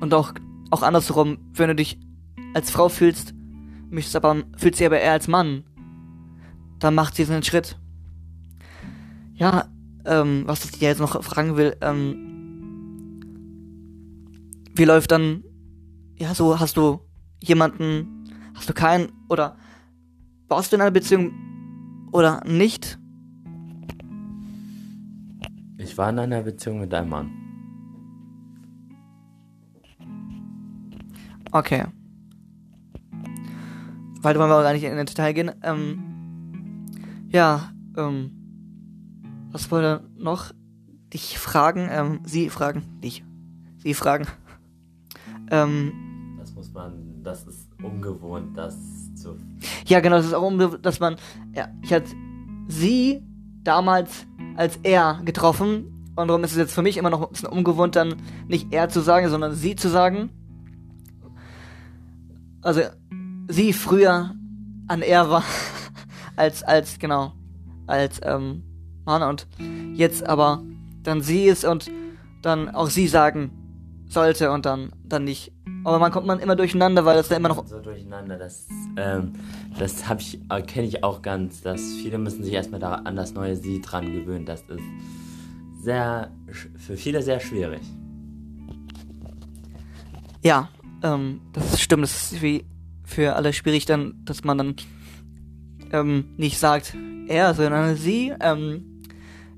Und 0.00 0.14
auch, 0.14 0.32
auch 0.70 0.82
andersrum, 0.82 1.38
wenn 1.54 1.68
du 1.68 1.74
dich 1.76 1.98
als 2.54 2.70
Frau 2.70 2.88
fühlst, 2.88 3.34
möchtest 3.90 4.16
aber, 4.16 4.42
fühlst 4.56 4.80
dich 4.80 4.86
aber 4.86 5.00
eher 5.00 5.12
als 5.12 5.28
Mann, 5.28 5.64
dann 6.78 6.94
mach 6.94 7.10
diesen 7.10 7.42
Schritt. 7.42 7.78
Ja, 9.34 9.66
ähm, 10.04 10.44
was 10.46 10.64
ich 10.64 10.72
dir 10.72 10.88
jetzt 10.88 11.00
noch 11.00 11.22
fragen 11.22 11.56
will, 11.56 11.76
ähm, 11.80 12.28
wie 14.74 14.84
läuft 14.84 15.12
dann, 15.12 15.44
ja, 16.16 16.34
so, 16.34 16.58
hast 16.58 16.76
du 16.76 17.00
jemanden, 17.40 18.24
hast 18.54 18.68
du 18.68 18.72
keinen, 18.72 19.12
oder 19.28 19.56
baust 20.48 20.72
du 20.72 20.76
in 20.76 20.82
einer 20.82 20.90
Beziehung 20.90 21.32
oder 22.10 22.42
nicht? 22.44 22.98
Ich 25.92 25.98
war 25.98 26.08
in 26.08 26.18
einer 26.18 26.40
Beziehung 26.40 26.80
mit 26.80 26.94
einem 26.94 27.10
Mann. 27.10 27.30
Okay. 31.50 31.84
Weil 34.22 34.38
wollen 34.38 34.48
wir 34.48 34.56
auch 34.56 34.62
gar 34.62 34.72
nicht 34.72 34.84
in 34.84 34.96
den 34.96 35.04
Detail 35.04 35.34
gehen. 35.34 35.50
Ähm, 35.62 36.86
ja, 37.28 37.74
ähm, 37.98 38.30
was 39.50 39.70
wollte 39.70 40.08
noch 40.16 40.52
dich 41.12 41.38
fragen? 41.38 41.90
Ähm, 41.90 42.20
sie 42.24 42.48
fragen, 42.48 42.98
dich. 43.04 43.22
Sie 43.76 43.92
fragen. 43.92 44.26
Ähm, 45.50 46.36
das 46.38 46.54
muss 46.54 46.72
man, 46.72 47.22
das 47.22 47.46
ist 47.46 47.68
ungewohnt, 47.82 48.56
das 48.56 49.14
zu. 49.14 49.36
Ja, 49.84 50.00
genau, 50.00 50.16
das 50.16 50.26
ist 50.26 50.32
auch 50.32 50.46
ungewohnt, 50.46 50.86
dass 50.86 50.98
man, 50.98 51.16
ja, 51.54 51.68
ich 51.82 51.92
hatte 51.92 52.08
sie 52.68 53.22
damals 53.62 54.26
als 54.56 54.78
er 54.82 55.20
getroffen 55.24 56.12
und 56.14 56.28
darum 56.28 56.44
ist 56.44 56.52
es 56.52 56.58
jetzt 56.58 56.74
für 56.74 56.82
mich 56.82 56.96
immer 56.96 57.10
noch 57.10 57.22
ein 57.22 57.30
bisschen 57.30 57.48
ungewohnt, 57.48 57.96
dann 57.96 58.16
nicht 58.48 58.72
er 58.72 58.88
zu 58.88 59.00
sagen, 59.00 59.28
sondern 59.28 59.54
sie 59.54 59.76
zu 59.76 59.88
sagen 59.88 60.30
also 62.62 62.80
sie 63.48 63.72
früher 63.72 64.34
an 64.88 65.02
er 65.02 65.28
war 65.28 65.44
als 66.36 66.62
als 66.62 66.98
genau 66.98 67.32
als 67.86 68.20
ähm, 68.22 68.62
Mann 69.04 69.22
und 69.22 69.48
jetzt 69.94 70.26
aber 70.26 70.62
dann 71.02 71.20
sie 71.20 71.44
ist 71.44 71.64
und 71.64 71.90
dann 72.42 72.68
auch 72.68 72.88
sie 72.88 73.08
sagen 73.08 73.50
sollte 74.08 74.52
und 74.52 74.64
dann 74.64 74.92
dann 75.04 75.24
nicht. 75.24 75.52
Aber 75.84 75.98
man 75.98 76.12
kommt 76.12 76.26
man 76.26 76.38
immer 76.38 76.56
durcheinander, 76.56 77.04
weil 77.04 77.16
das 77.16 77.28
da 77.28 77.36
immer 77.36 77.48
noch 77.48 77.66
so 77.66 77.80
durcheinander. 77.80 78.38
Das 78.38 78.68
ähm, 78.96 79.32
das 79.78 80.08
habe 80.08 80.20
ich 80.20 80.40
kenne 80.66 80.86
ich 80.86 81.02
auch 81.02 81.22
ganz, 81.22 81.62
dass 81.62 81.80
viele 81.94 82.18
müssen 82.18 82.44
sich 82.44 82.52
erstmal 82.52 82.80
da 82.80 82.94
an 82.94 83.16
das 83.16 83.34
neue 83.34 83.56
sie 83.56 83.80
dran 83.80 84.12
gewöhnen. 84.12 84.46
Das 84.46 84.62
ist 84.62 84.82
sehr 85.82 86.30
für 86.76 86.96
viele 86.96 87.22
sehr 87.22 87.40
schwierig. 87.40 87.82
Ja, 90.42 90.68
ähm, 91.02 91.40
das 91.52 91.80
stimmt, 91.80 92.04
das 92.04 92.32
ist 92.32 92.42
wie 92.42 92.64
für 93.04 93.36
alle 93.36 93.52
schwierig 93.52 93.86
dann, 93.86 94.14
dass 94.24 94.44
man 94.44 94.58
dann 94.58 94.76
ähm, 95.92 96.26
nicht 96.36 96.58
sagt 96.58 96.96
er, 97.28 97.54
sondern 97.54 97.96
sie. 97.96 98.32
Ähm, 98.40 99.02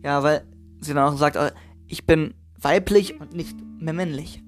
ja, 0.02 0.22
weil 0.22 0.44
sie 0.80 0.94
dann 0.94 1.12
auch 1.12 1.16
sagt, 1.16 1.36
äh, 1.36 1.52
ich 1.86 2.06
bin 2.06 2.34
weiblich 2.60 3.20
und 3.20 3.34
nicht 3.34 3.56
mehr 3.78 3.94
männlich. 3.94 4.42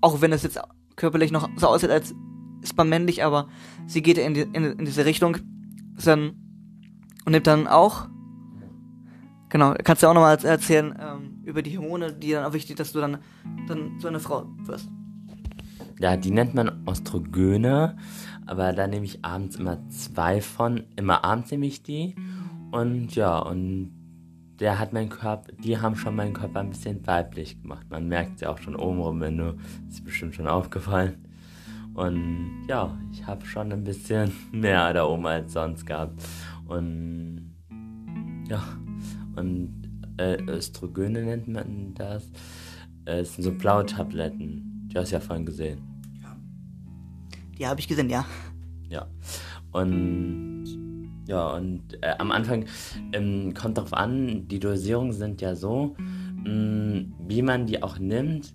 Auch 0.00 0.20
wenn 0.20 0.32
es 0.32 0.42
jetzt 0.42 0.60
körperlich 0.98 1.32
noch 1.32 1.48
so 1.56 1.68
aussieht, 1.68 1.90
als 1.90 2.14
ist 2.60 2.76
man 2.76 2.88
männlich, 2.88 3.24
aber 3.24 3.48
sie 3.86 4.02
geht 4.02 4.18
in, 4.18 4.34
die, 4.34 4.42
in, 4.42 4.64
in 4.64 4.84
diese 4.84 5.06
Richtung 5.06 5.38
dann, 6.04 6.32
und 7.24 7.32
nimmt 7.32 7.46
dann 7.46 7.66
auch. 7.66 8.08
Genau, 9.48 9.74
kannst 9.82 10.02
du 10.02 10.08
auch 10.08 10.14
nochmal 10.14 10.44
erzählen, 10.44 10.94
ähm, 11.00 11.42
über 11.44 11.62
die 11.62 11.78
Hormone, 11.78 12.12
die 12.12 12.32
dann 12.32 12.44
auch 12.44 12.52
wichtig, 12.52 12.76
dass 12.76 12.92
du 12.92 13.00
dann, 13.00 13.18
dann 13.66 13.98
so 13.98 14.08
eine 14.08 14.20
Frau 14.20 14.46
wirst. 14.64 14.88
Ja, 16.00 16.16
die 16.16 16.30
nennt 16.30 16.54
man 16.54 16.82
Ostrogöne, 16.86 17.96
aber 18.46 18.72
da 18.72 18.86
nehme 18.86 19.06
ich 19.06 19.24
abends 19.24 19.56
immer 19.56 19.88
zwei 19.88 20.40
von. 20.40 20.84
Immer 20.96 21.24
abends 21.24 21.50
nehme 21.50 21.66
ich 21.66 21.82
die. 21.82 22.14
Und 22.70 23.14
ja, 23.14 23.38
und 23.38 23.97
der 24.60 24.78
hat 24.78 24.92
meinen 24.92 25.08
Körper, 25.08 25.52
die 25.52 25.78
haben 25.78 25.96
schon 25.96 26.16
meinen 26.16 26.32
Körper 26.32 26.60
ein 26.60 26.70
bisschen 26.70 27.06
weiblich 27.06 27.60
gemacht. 27.62 27.86
Man 27.90 28.08
merkt 28.08 28.36
es 28.36 28.40
ja 28.42 28.50
auch 28.50 28.58
schon 28.58 28.74
oben 28.74 29.00
rum, 29.00 29.20
wenn 29.20 29.38
du, 29.38 29.56
ist 29.88 30.04
bestimmt 30.04 30.34
schon 30.34 30.48
aufgefallen. 30.48 31.24
Und 31.94 32.64
ja, 32.68 32.96
ich 33.12 33.26
habe 33.26 33.44
schon 33.44 33.72
ein 33.72 33.84
bisschen 33.84 34.32
mehr 34.52 34.92
da 34.92 35.04
oben 35.04 35.26
als 35.26 35.52
sonst 35.52 35.86
gehabt. 35.86 36.22
Und 36.66 37.54
ja, 38.48 38.62
und 39.36 39.88
äh, 40.16 40.42
Östrogene 40.44 41.22
nennt 41.22 41.48
man 41.48 41.94
das. 41.94 42.30
Äh, 43.04 43.20
es 43.20 43.34
sind 43.34 43.44
so 43.44 43.52
blaue 43.52 43.86
Tabletten. 43.86 44.88
Du 44.92 45.00
hast 45.00 45.10
ja 45.10 45.20
vorhin 45.20 45.46
gesehen. 45.46 45.80
Ja. 46.22 46.36
Die 47.58 47.66
habe 47.66 47.80
ich 47.80 47.88
gesehen, 47.88 48.10
ja. 48.10 48.24
Ja. 48.88 49.06
Und 49.72 50.57
ja, 51.28 51.54
und 51.54 51.82
äh, 52.02 52.14
am 52.18 52.32
Anfang 52.32 52.64
ähm, 53.12 53.52
kommt 53.52 53.76
darauf 53.76 53.92
an, 53.92 54.48
die 54.48 54.58
Dosierungen 54.58 55.12
sind 55.12 55.42
ja 55.42 55.54
so, 55.54 55.94
mh, 55.98 56.50
mm, 56.50 57.14
wie 57.28 57.42
man 57.42 57.66
die 57.66 57.82
auch 57.82 57.98
nimmt. 57.98 58.54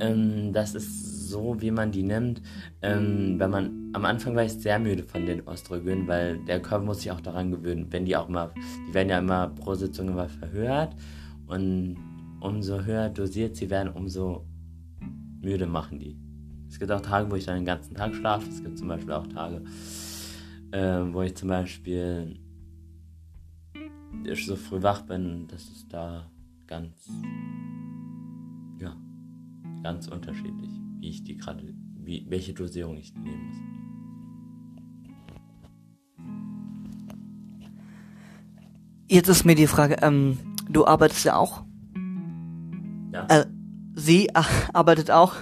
Ähm, 0.00 0.54
das 0.54 0.74
ist 0.74 1.28
so, 1.28 1.60
wie 1.60 1.70
man 1.70 1.92
die 1.92 2.02
nimmt. 2.02 2.40
Ähm, 2.80 3.38
wenn 3.38 3.50
man 3.50 3.90
am 3.92 4.06
Anfang 4.06 4.34
war 4.34 4.44
ich 4.44 4.54
sehr 4.54 4.78
müde 4.78 5.02
von 5.02 5.26
den 5.26 5.46
Östrogenen, 5.46 6.08
weil 6.08 6.38
der 6.46 6.62
Körper 6.62 6.86
muss 6.86 7.02
sich 7.02 7.12
auch 7.12 7.20
daran 7.20 7.50
gewöhnen. 7.50 7.86
Wenn 7.90 8.06
die 8.06 8.16
auch 8.16 8.28
mal, 8.28 8.52
die 8.88 8.94
werden 8.94 9.10
ja 9.10 9.18
immer 9.18 9.48
pro 9.48 9.74
Sitzung 9.74 10.08
immer 10.08 10.30
verhört 10.30 10.96
und 11.46 11.98
umso 12.40 12.84
höher 12.84 13.10
dosiert 13.10 13.54
sie 13.54 13.68
werden, 13.68 13.92
umso 13.92 14.46
müde 15.42 15.66
machen 15.66 15.98
die. 15.98 16.16
Es 16.70 16.78
gibt 16.78 16.90
auch 16.90 17.02
Tage, 17.02 17.30
wo 17.30 17.34
ich 17.34 17.44
dann 17.44 17.56
den 17.56 17.64
ganzen 17.66 17.94
Tag 17.94 18.14
schlafe. 18.14 18.48
Es 18.48 18.62
gibt 18.62 18.78
zum 18.78 18.88
Beispiel 18.88 19.12
auch 19.12 19.26
Tage, 19.26 19.62
äh, 20.72 21.12
wo 21.12 21.22
ich 21.22 21.36
zum 21.36 21.48
Beispiel 21.48 22.38
so 24.44 24.56
früh 24.56 24.82
wach 24.82 25.02
bin, 25.02 25.46
das 25.48 25.62
ist 25.62 25.92
da 25.92 26.30
ganz, 26.66 27.08
ja, 28.80 28.96
ganz 29.82 30.08
unterschiedlich, 30.08 30.70
wie 30.98 31.08
ich 31.08 31.24
die 31.24 31.36
gerade, 31.36 31.74
wie, 31.96 32.26
welche 32.28 32.52
Dosierung 32.54 32.96
ich 32.96 33.14
nehmen 33.14 33.46
muss. 33.46 33.56
Jetzt 39.10 39.28
ist 39.28 39.44
mir 39.44 39.54
die 39.54 39.66
Frage, 39.66 39.96
ähm, 40.02 40.38
du 40.68 40.86
arbeitest 40.86 41.24
ja 41.24 41.36
auch. 41.36 41.64
Ja. 43.12 43.26
Äh, 43.28 43.46
sie 43.94 44.28
arbeitet 44.74 45.10
auch. 45.10 45.34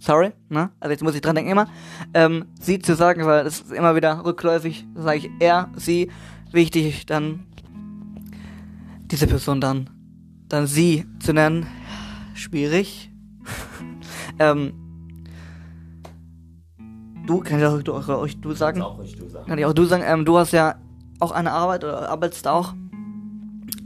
So. 0.00 0.12
Sorry, 0.12 0.32
ne? 0.48 0.70
Also 0.80 0.92
jetzt 0.92 1.02
muss 1.02 1.14
ich 1.14 1.20
dran 1.20 1.36
denken 1.36 1.50
immer. 1.50 1.66
Ähm, 2.14 2.46
sie 2.58 2.78
zu 2.78 2.94
sagen, 2.96 3.26
weil 3.26 3.44
das 3.44 3.60
ist 3.60 3.72
immer 3.72 3.94
wieder 3.94 4.24
rückläufig, 4.24 4.86
sage 4.94 5.18
ich 5.18 5.30
er, 5.40 5.68
sie, 5.76 6.10
wichtig, 6.52 7.04
dann 7.04 7.46
diese 9.02 9.26
Person 9.26 9.60
dann, 9.60 9.90
dann 10.48 10.66
sie 10.66 11.04
zu 11.20 11.34
nennen, 11.34 11.66
schwierig. 12.34 13.12
ähm, 14.38 14.72
du, 17.26 17.40
kann 17.40 17.58
ich 17.58 17.66
auch 17.66 17.82
du, 17.82 17.94
auch, 17.94 18.28
du 18.28 18.52
sagen? 18.52 18.80
Auch 18.80 18.98
du 18.98 19.28
sagen. 19.28 19.46
Kann 19.46 19.58
ich 19.58 19.66
auch 19.66 19.74
du 19.74 19.84
sagen, 19.84 20.02
ähm, 20.06 20.24
du 20.24 20.38
hast 20.38 20.52
ja 20.52 20.76
auch 21.18 21.32
eine 21.32 21.52
Arbeit 21.52 21.84
oder 21.84 22.08
arbeitest 22.08 22.48
auch. 22.48 22.72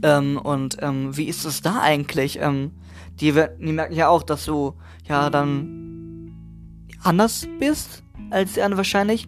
Ähm, 0.01 0.37
und 0.37 0.77
ähm, 0.81 1.15
wie 1.17 1.25
ist 1.25 1.43
es 1.43 1.61
da 1.61 1.79
eigentlich? 1.81 2.39
Ähm, 2.39 2.71
die, 3.19 3.33
die 3.33 3.73
merken 3.73 3.93
ja 3.93 4.07
auch, 4.07 4.23
dass 4.23 4.45
du 4.45 4.75
ja 5.07 5.29
dann 5.29 5.84
anders 7.05 7.47
bist 7.59 8.03
als 8.31 8.53
die 8.53 8.61
anderen 8.61 8.77
wahrscheinlich. 8.77 9.27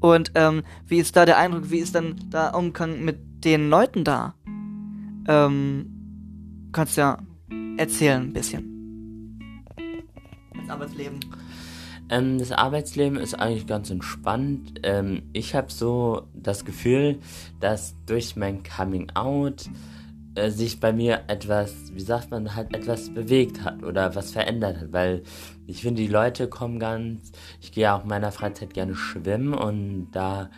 Und 0.00 0.32
ähm, 0.34 0.62
wie 0.86 0.98
ist 0.98 1.16
da 1.16 1.24
der 1.24 1.38
Eindruck, 1.38 1.70
wie 1.70 1.78
ist 1.78 1.94
dann 1.94 2.16
der 2.30 2.54
Umgang 2.54 3.04
mit 3.04 3.44
den 3.44 3.70
Leuten 3.70 4.04
da? 4.04 4.34
Ähm, 5.28 6.68
kannst 6.72 6.96
ja 6.96 7.18
erzählen 7.76 8.22
ein 8.22 8.32
bisschen. 8.32 9.64
Das 10.54 10.70
Arbeitsleben. 10.70 11.20
Ähm, 12.08 12.38
das 12.38 12.52
Arbeitsleben 12.52 13.18
ist 13.18 13.34
eigentlich 13.34 13.66
ganz 13.66 13.90
entspannt. 13.90 14.80
Ähm, 14.82 15.22
ich 15.32 15.54
habe 15.54 15.72
so 15.72 16.28
das 16.34 16.64
Gefühl, 16.64 17.18
dass 17.60 17.96
durch 18.06 18.36
mein 18.36 18.62
Coming 18.62 19.10
Out 19.14 19.68
äh, 20.36 20.50
sich 20.50 20.78
bei 20.78 20.92
mir 20.92 21.22
etwas, 21.26 21.72
wie 21.92 22.00
sagt 22.00 22.30
man, 22.30 22.54
halt 22.54 22.74
etwas 22.74 23.12
bewegt 23.12 23.64
hat 23.64 23.82
oder 23.82 24.14
was 24.14 24.30
verändert 24.30 24.80
hat, 24.80 24.92
weil 24.92 25.22
ich 25.66 25.82
finde, 25.82 26.02
die 26.02 26.08
Leute 26.08 26.48
kommen 26.48 26.78
ganz, 26.78 27.32
ich 27.60 27.72
gehe 27.72 27.84
ja 27.84 27.96
auch 27.96 28.02
in 28.02 28.08
meiner 28.08 28.32
Freizeit 28.32 28.74
gerne 28.74 28.94
schwimmen 28.94 29.54
und 29.54 30.10
da 30.12 30.50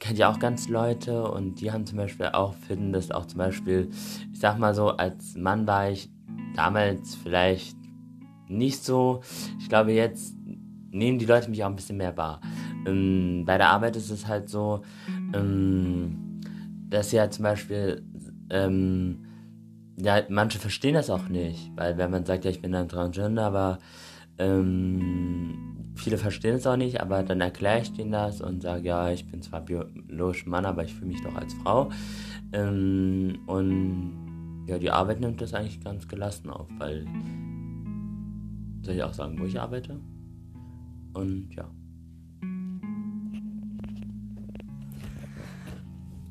kennt 0.00 0.18
ja 0.18 0.30
auch 0.30 0.38
ganz 0.38 0.68
Leute 0.68 1.30
und 1.30 1.60
die 1.60 1.72
haben 1.72 1.86
zum 1.86 1.98
Beispiel 1.98 2.26
auch, 2.26 2.54
finden 2.54 2.92
das 2.92 3.10
auch 3.10 3.26
zum 3.26 3.38
Beispiel, 3.38 3.88
ich 4.32 4.38
sag 4.38 4.58
mal 4.58 4.74
so, 4.74 4.90
als 4.90 5.34
Mann 5.36 5.66
war 5.66 5.90
ich 5.90 6.10
damals 6.54 7.14
vielleicht 7.14 7.76
nicht 8.48 8.84
so, 8.84 9.22
ich 9.58 9.68
glaube 9.68 9.92
jetzt 9.92 10.34
nehmen 10.90 11.18
die 11.18 11.26
Leute 11.26 11.50
mich 11.50 11.64
auch 11.64 11.68
ein 11.68 11.76
bisschen 11.76 11.96
mehr 11.96 12.16
wahr. 12.16 12.40
Ähm, 12.86 13.44
bei 13.44 13.58
der 13.58 13.70
Arbeit 13.70 13.96
ist 13.96 14.10
es 14.10 14.26
halt 14.26 14.48
so, 14.48 14.82
ähm, 15.34 16.40
dass 16.88 17.10
sie 17.10 17.18
halt 17.18 17.32
zum 17.32 17.42
Beispiel 17.42 18.04
ähm, 18.50 19.23
ja, 19.96 20.22
manche 20.28 20.58
verstehen 20.58 20.94
das 20.94 21.10
auch 21.10 21.28
nicht, 21.28 21.70
weil 21.76 21.96
wenn 21.98 22.10
man 22.10 22.24
sagt, 22.24 22.44
ja, 22.44 22.50
ich 22.50 22.62
bin 22.62 22.74
ein 22.74 22.88
Transgender, 22.88 23.46
aber 23.46 23.78
ähm, 24.38 25.92
viele 25.94 26.18
verstehen 26.18 26.56
es 26.56 26.66
auch 26.66 26.76
nicht, 26.76 27.00
aber 27.00 27.22
dann 27.22 27.40
erkläre 27.40 27.80
ich 27.80 27.92
denen 27.92 28.12
das 28.12 28.40
und 28.40 28.62
sage, 28.62 28.88
ja, 28.88 29.10
ich 29.10 29.30
bin 29.30 29.42
zwar 29.42 29.60
biologisch 29.60 30.46
Mann, 30.46 30.64
aber 30.64 30.84
ich 30.84 30.94
fühle 30.94 31.08
mich 31.08 31.22
doch 31.22 31.34
als 31.34 31.54
Frau. 31.54 31.90
Ähm, 32.52 33.38
und 33.46 34.64
ja, 34.66 34.78
die 34.78 34.90
Arbeit 34.90 35.20
nimmt 35.20 35.40
das 35.40 35.54
eigentlich 35.54 35.80
ganz 35.80 36.08
gelassen 36.08 36.50
auf, 36.50 36.68
weil 36.78 37.06
soll 38.82 38.94
ich 38.94 39.02
auch 39.02 39.14
sagen, 39.14 39.38
wo 39.38 39.44
ich 39.44 39.58
arbeite? 39.58 40.00
Und 41.14 41.50
ja. 41.54 41.70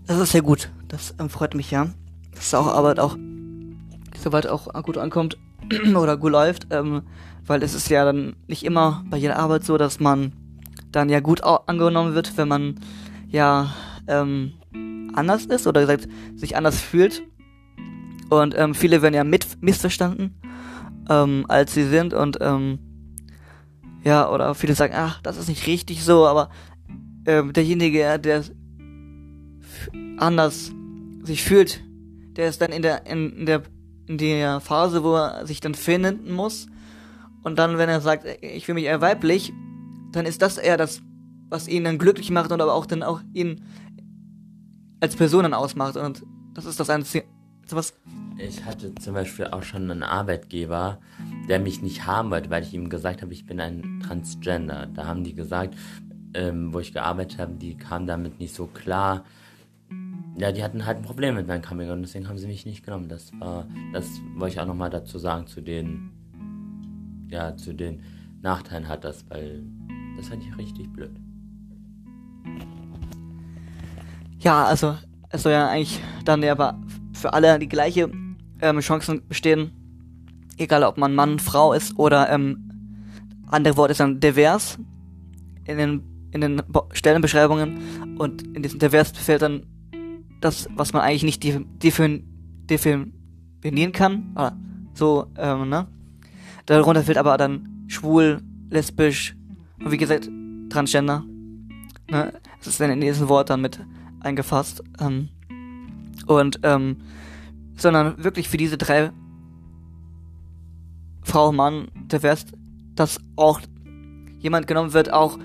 Das 0.05 0.19
ist 0.19 0.31
sehr 0.33 0.41
gut. 0.41 0.69
Das 0.89 1.15
ähm, 1.19 1.29
freut 1.29 1.55
mich 1.55 1.71
ja 1.71 1.87
dass 2.43 2.53
auch 2.53 2.67
Arbeit 2.67 2.99
auch 2.99 3.17
soweit 4.23 4.47
auch 4.47 4.71
gut 4.83 4.97
ankommt 4.97 5.37
oder 5.95 6.17
gut 6.17 6.31
läuft, 6.31 6.67
ähm, 6.71 7.03
weil 7.45 7.63
es 7.63 7.73
ist 7.73 7.89
ja 7.89 8.05
dann 8.05 8.35
nicht 8.47 8.63
immer 8.63 9.03
bei 9.09 9.17
jeder 9.17 9.37
Arbeit 9.37 9.63
so, 9.63 9.77
dass 9.77 9.99
man 9.99 10.33
dann 10.91 11.09
ja 11.09 11.19
gut 11.19 11.43
angenommen 11.43 12.13
wird, 12.15 12.37
wenn 12.37 12.47
man 12.47 12.79
ja 13.27 13.73
ähm, 14.07 14.53
anders 15.13 15.45
ist 15.45 15.67
oder 15.67 15.81
gesagt 15.81 16.07
sich 16.35 16.55
anders 16.55 16.79
fühlt. 16.79 17.23
Und 18.29 18.57
ähm, 18.57 18.73
viele 18.73 19.01
werden 19.01 19.13
ja 19.13 19.23
mit 19.23 19.61
missverstanden, 19.61 20.33
ähm, 21.09 21.45
als 21.47 21.73
sie 21.73 21.83
sind 21.83 22.13
und 22.13 22.37
ähm, 22.41 22.79
ja, 24.03 24.29
oder 24.29 24.55
viele 24.55 24.75
sagen, 24.75 24.93
ach, 24.95 25.21
das 25.21 25.37
ist 25.37 25.49
nicht 25.49 25.67
richtig 25.67 26.03
so, 26.03 26.25
aber 26.25 26.49
ähm, 27.25 27.53
derjenige, 27.53 28.19
der 28.19 28.43
anders 30.17 30.71
sich 31.23 31.43
fühlt, 31.43 31.81
der 32.35 32.49
ist 32.49 32.61
dann 32.61 32.71
in 32.71 32.81
der, 32.81 33.05
in, 33.05 33.31
in 33.37 33.45
der, 33.45 33.63
in 34.07 34.17
der 34.17 34.59
Phase, 34.59 35.03
wo 35.03 35.15
er 35.15 35.45
sich 35.47 35.59
dann 35.59 35.75
finden 35.75 36.31
muss. 36.31 36.67
Und 37.43 37.59
dann, 37.59 37.77
wenn 37.77 37.89
er 37.89 38.01
sagt, 38.01 38.25
ich 38.41 38.65
fühle 38.65 38.75
mich 38.75 38.85
eher 38.85 39.01
weiblich, 39.01 39.53
dann 40.11 40.25
ist 40.25 40.41
das 40.41 40.57
eher 40.57 40.77
das, 40.77 41.01
was 41.49 41.67
ihn 41.67 41.83
dann 41.83 41.97
glücklich 41.97 42.31
macht 42.31 42.51
und 42.51 42.61
aber 42.61 42.73
auch 42.73 42.85
dann 42.85 43.03
auch 43.03 43.21
ihn 43.33 43.63
als 45.01 45.15
Person 45.15 45.43
dann 45.43 45.53
ausmacht. 45.53 45.97
Und 45.97 46.23
das 46.53 46.65
ist 46.65 46.79
das 46.79 46.89
Einzige, 46.89 47.25
was. 47.69 47.93
Ich 48.37 48.65
hatte 48.65 48.93
zum 48.95 49.13
Beispiel 49.13 49.47
auch 49.47 49.63
schon 49.63 49.89
einen 49.89 50.03
Arbeitgeber, 50.03 50.99
der 51.47 51.59
mich 51.59 51.81
nicht 51.81 52.07
haben 52.07 52.31
wollte, 52.31 52.49
weil 52.49 52.63
ich 52.63 52.73
ihm 52.73 52.89
gesagt 52.89 53.21
habe, 53.21 53.33
ich 53.33 53.45
bin 53.45 53.59
ein 53.59 54.01
Transgender. 54.05 54.87
Da 54.87 55.05
haben 55.05 55.23
die 55.23 55.35
gesagt, 55.35 55.75
ähm, 56.33 56.73
wo 56.73 56.79
ich 56.79 56.93
gearbeitet 56.93 57.39
habe, 57.39 57.53
die 57.53 57.77
kamen 57.77 58.07
damit 58.07 58.39
nicht 58.39 58.55
so 58.55 58.65
klar 58.65 59.23
ja, 60.35 60.51
die 60.51 60.63
hatten 60.63 60.85
halt 60.85 60.97
ein 60.97 61.03
Problem 61.03 61.35
mit 61.35 61.47
meinem 61.47 61.61
Coming 61.61 61.89
und 61.89 62.01
deswegen 62.01 62.27
haben 62.27 62.37
sie 62.37 62.47
mich 62.47 62.65
nicht 62.65 62.83
genommen. 62.83 63.07
Das 63.07 63.31
war, 63.39 63.67
das 63.91 64.07
wollte 64.35 64.55
ich 64.55 64.59
auch 64.59 64.65
nochmal 64.65 64.89
dazu 64.89 65.19
sagen, 65.19 65.47
zu 65.47 65.61
den, 65.61 66.11
ja, 67.29 67.55
zu 67.55 67.73
den 67.73 68.01
Nachteilen 68.41 68.87
hat 68.87 69.03
das, 69.03 69.29
weil 69.29 69.63
das 70.17 70.29
fand 70.29 70.43
ich 70.43 70.57
richtig 70.57 70.91
blöd. 70.91 71.11
Ja, 74.39 74.65
also 74.65 74.97
es 75.29 75.43
soll 75.43 75.53
ja 75.53 75.69
eigentlich 75.69 76.01
dann 76.25 76.43
ja 76.43 76.51
aber 76.51 76.79
für 77.13 77.33
alle 77.33 77.59
die 77.59 77.69
gleiche 77.69 78.11
ähm, 78.61 78.79
Chancen 78.79 79.25
bestehen, 79.27 79.71
egal 80.57 80.83
ob 80.83 80.97
man 80.97 81.15
Mann, 81.15 81.39
Frau 81.39 81.73
ist 81.73 81.97
oder 81.97 82.29
ähm, 82.29 82.69
andere 83.47 83.77
Wort 83.77 83.91
ist 83.91 83.99
dann 83.99 84.19
divers 84.19 84.77
in 85.65 85.77
den 85.77 86.03
in 86.31 86.41
den 86.41 86.63
Stellenbeschreibungen 86.93 88.17
und 88.17 88.41
in 88.55 88.63
diesem 88.63 88.79
divers 88.79 89.11
fällt 89.11 89.43
dann 89.43 89.67
das, 90.43 90.67
was 90.75 90.93
man 90.93 91.01
eigentlich 91.01 91.23
nicht 91.23 91.43
defin, 91.43 92.25
defin, 92.69 93.13
bedienen 93.61 93.91
kann. 93.91 94.31
Oder 94.35 94.57
so, 94.93 95.27
ähm, 95.37 95.69
ne? 95.69 95.87
Darunter 96.65 97.03
fällt 97.03 97.17
aber 97.17 97.37
dann 97.37 97.85
schwul, 97.87 98.41
lesbisch 98.69 99.35
und 99.79 99.91
wie 99.91 99.97
gesagt, 99.97 100.29
Transgender. 100.69 101.23
Ne? 102.09 102.33
Das 102.59 102.67
ist 102.67 102.79
dann 102.79 102.89
in 102.89 103.01
diesem 103.01 103.29
Wort 103.29 103.49
dann 103.49 103.61
mit 103.61 103.79
eingefasst. 104.21 104.83
Ähm, 104.99 105.29
und, 106.27 106.59
ähm, 106.63 106.97
sondern 107.75 108.23
wirklich 108.23 108.49
für 108.49 108.57
diese 108.57 108.77
drei 108.77 109.11
Frau, 111.23 111.51
Mann, 111.51 111.87
der 112.11 112.23
West, 112.23 112.53
dass 112.95 113.19
auch 113.35 113.61
jemand 114.39 114.67
genommen 114.67 114.93
wird, 114.93 115.11
auch 115.11 115.37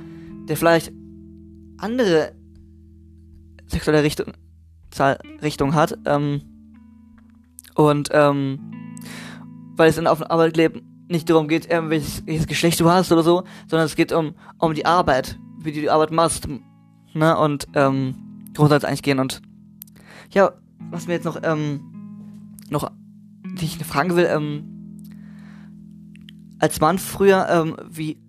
der 0.49 0.57
vielleicht 0.57 0.93
andere 1.79 2.33
sexuelle 3.67 4.03
Richtung, 4.03 4.33
Richtung 5.43 5.75
hat. 5.75 5.99
Ähm, 6.05 6.43
und 7.75 8.09
ähm, 8.13 8.59
weil 9.77 9.89
es 9.89 9.97
dann 9.97 10.07
auf 10.07 10.19
dem 10.19 10.27
Arbeitsleben 10.27 11.07
nicht 11.09 11.31
darum 11.31 11.49
geht, 11.49 11.69
welches, 11.71 12.27
welches 12.27 12.47
Geschlecht 12.47 12.81
du 12.81 12.91
hast 12.91 13.13
oder 13.13 13.23
so, 13.23 13.45
sondern 13.69 13.87
es 13.87 13.97
geht 13.97 14.13
um, 14.13 14.35
um 14.59 14.75
die 14.75 14.85
Arbeit, 14.85 15.39
wie 15.63 15.73
du 15.73 15.81
die 15.81 15.91
Arbeit 15.91 16.11
machst. 16.11 16.49
Ne? 17.15 17.39
Und 17.39 17.67
ähm, 17.75 18.15
darum 18.53 18.71
eigentlich 18.71 19.03
gehen. 19.03 19.19
Und 19.19 19.41
ja, 20.31 20.53
was 20.91 21.07
mir 21.07 21.15
jetzt 21.15 21.25
noch, 21.25 21.39
ähm, 21.43 22.57
noch, 22.69 22.91
die 23.45 23.65
ich 23.65 23.79
fragen 23.85 24.17
will, 24.17 24.27
ähm, 24.27 24.79
als 26.59 26.81
Mann 26.81 26.99
früher, 26.99 27.47
ähm, 27.49 27.77
wie 27.89 28.21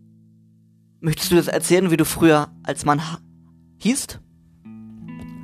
möchtest 1.01 1.31
du 1.31 1.35
das 1.35 1.47
erzählen, 1.47 1.91
wie 1.91 1.97
du 1.97 2.05
früher 2.05 2.49
als 2.63 2.85
Mann 2.85 3.01
hießt? 3.77 4.19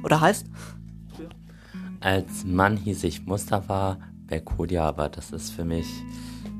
Oder 0.03 0.21
heißt? 0.21 0.47
Als 2.05 2.45
Mann 2.45 2.77
hieß 2.77 3.03
ich 3.05 3.25
Mustafa 3.25 3.97
Berkodia, 4.27 4.83
aber 4.87 5.09
das 5.09 5.31
ist 5.31 5.49
für 5.49 5.65
mich, 5.65 5.87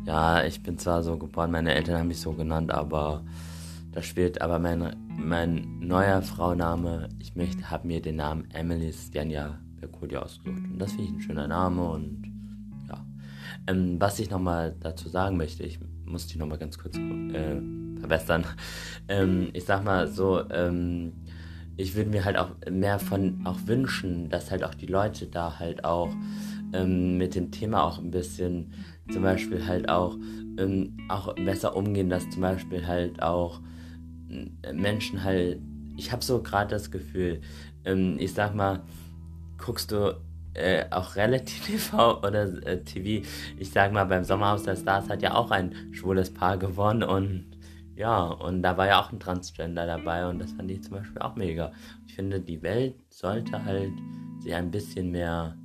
ja, 0.04 0.44
ich 0.44 0.64
bin 0.64 0.80
zwar 0.80 1.04
so 1.04 1.20
geboren, 1.20 1.52
meine 1.52 1.76
Eltern 1.76 2.00
haben 2.00 2.08
mich 2.08 2.20
so 2.20 2.32
genannt, 2.32 2.72
aber 2.72 3.24
das 3.92 4.08
spielt 4.08 4.42
aber 4.42 4.58
mein, 4.58 4.96
mein 5.08 5.78
neuer 5.82 6.24
Frauname, 6.24 7.10
ich 7.20 7.36
möchte, 7.36 7.70
habe 7.70 7.86
mir 7.86 8.02
den 8.02 8.16
Namen 8.16 8.50
Emily 8.54 8.92
Stjanja 8.92 9.60
Berkodia 9.80 10.24
ausgesucht. 10.24 10.64
Und 10.64 10.80
das 10.80 10.94
finde 10.94 11.04
ich 11.04 11.12
ein 11.12 11.22
schöner 11.22 11.48
Name 11.48 11.92
und 11.92 12.24
ja. 12.90 13.06
Ähm, 13.68 14.02
was 14.02 14.18
ich 14.18 14.32
nochmal 14.32 14.76
dazu 14.80 15.10
sagen 15.10 15.38
möchte, 15.38 15.62
ich 15.62 15.80
muss 16.06 16.26
die 16.26 16.40
nochmal 16.40 16.58
ganz 16.58 16.80
kurz 16.80 16.98
äh, 16.98 17.62
verbessern. 18.00 18.46
Ähm, 19.08 19.50
ich 19.54 19.66
sag 19.66 19.84
mal 19.84 20.08
so, 20.08 20.42
ähm, 20.50 21.14
ich 21.78 21.96
würde 21.96 22.10
mir 22.10 22.26
halt 22.26 22.38
auch 22.38 22.52
mehr 22.70 23.00
von 23.00 23.42
auch 23.46 23.60
wünschen, 23.66 24.30
dass 24.30 24.52
halt 24.52 24.64
auch 24.64 24.74
die 24.74 24.86
Leute 24.86 25.28
da 25.28 25.60
halt 25.60 25.84
auch 25.84 26.10
ähm, 26.74 27.18
mit 27.18 27.36
dem 27.36 27.52
Thema 27.52 27.84
auch 27.84 28.00
ein 28.00 28.12
bisschen 28.12 28.72
zum 29.12 29.22
Beispiel 29.22 29.66
halt 29.66 29.90
auch, 29.90 30.18
ähm, 30.58 30.98
auch 31.10 31.34
besser 31.36 31.76
umgehen, 31.76 32.10
dass 32.10 32.30
zum 32.30 32.42
Beispiel 32.42 32.88
halt 32.88 33.22
auch 33.22 33.60
äh, 34.30 34.74
Menschen 34.74 35.24
halt, 35.24 35.60
ich 35.98 36.12
habe 36.12 36.24
so 36.24 36.42
gerade 36.42 36.70
das 36.70 36.92
Gefühl, 36.92 37.42
ähm, 37.84 38.18
ich 38.20 38.34
sag 38.34 38.56
mal, 38.56 38.82
guckst 39.58 39.92
du 39.92 40.20
äh, 40.54 40.86
auch 40.92 41.16
relativ 41.16 41.66
TV 41.66 42.20
oder 42.20 42.44
äh, 42.66 42.82
TV, 42.84 43.28
ich 43.58 43.72
sag 43.72 43.92
mal, 43.92 44.06
beim 44.06 44.24
Sommerhaus 44.24 44.64
der 44.64 44.76
Stars 44.76 45.10
hat 45.10 45.22
ja 45.22 45.36
auch 45.36 45.52
ein 45.52 45.76
schwules 45.92 46.34
Paar 46.34 46.58
gewonnen 46.58 47.04
und 47.04 47.55
ja, 47.96 48.26
und 48.26 48.62
da 48.62 48.78
war 48.78 48.88
ja 48.88 49.02
auch 49.02 49.12
ein 49.12 49.20
Transgender 49.20 49.86
dabei 49.86 50.28
und 50.28 50.40
das 50.40 50.52
fand 50.52 50.70
ich 50.70 50.84
zum 50.84 50.98
Beispiel 50.98 51.22
auch 51.22 51.36
mega. 51.36 51.72
Ich 52.08 52.16
finde, 52.16 52.42
die 52.42 52.62
Welt 52.62 52.96
sollte 53.10 53.64
halt 53.64 53.94
sich 54.40 54.54
ein 54.54 54.70
bisschen 54.70 55.12
mehr 55.12 55.58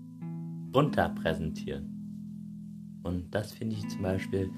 bunter 0.70 1.08
präsentieren. 1.08 3.00
Und 3.02 3.34
das 3.34 3.52
finde 3.52 3.76
ich 3.76 3.88
zum 3.88 4.02
Beispiel, 4.02 4.50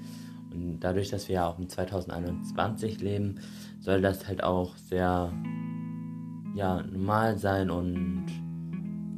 und 0.51 0.79
dadurch, 0.81 1.09
dass 1.09 1.27
wir 1.27 1.35
ja 1.35 1.47
auch 1.47 1.57
im 1.57 1.67
2021 1.67 3.01
leben, 3.01 3.39
soll 3.79 4.01
das 4.01 4.27
halt 4.27 4.43
auch 4.43 4.77
sehr 4.77 5.33
ja, 6.55 6.83
normal 6.83 7.37
sein 7.39 7.71
und 7.71 8.27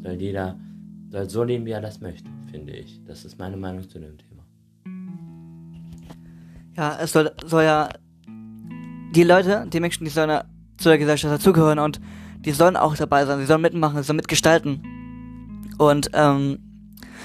soll 0.01 0.13
jeder 0.13 0.57
soll 1.09 1.29
so 1.29 1.43
leben, 1.43 1.65
wie 1.65 1.71
er 1.71 1.81
das 1.81 1.99
möchte, 1.99 2.29
finde 2.51 2.73
ich. 2.73 3.03
Das 3.03 3.25
ist 3.25 3.37
meine 3.37 3.57
Meinung 3.57 3.87
zu 3.87 3.99
dem 3.99 4.17
Thema. 4.17 4.43
Ja, 6.77 6.97
es 6.99 7.11
soll, 7.11 7.31
soll 7.45 7.63
ja 7.63 7.89
die 9.15 9.23
Leute, 9.23 9.65
die 9.71 9.79
Menschen, 9.79 10.03
die 10.03 10.11
sollen 10.11 10.41
zu 10.77 10.89
der 10.89 10.97
Gesellschaft 10.97 11.33
dazugehören 11.33 11.79
und 11.79 12.01
die 12.39 12.51
sollen 12.51 12.75
auch 12.75 12.95
dabei 12.95 13.25
sein, 13.25 13.39
sie 13.39 13.45
sollen 13.45 13.61
mitmachen, 13.61 13.97
sie 13.97 14.03
sollen 14.03 14.17
mitgestalten. 14.17 15.71
Und 15.77 16.09
ähm, 16.13 16.59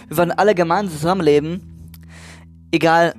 wir 0.09 0.17
wollen 0.17 0.31
alle 0.31 0.55
gemeinsam 0.55 0.97
zusammenleben, 0.97 1.61
egal 2.73 3.15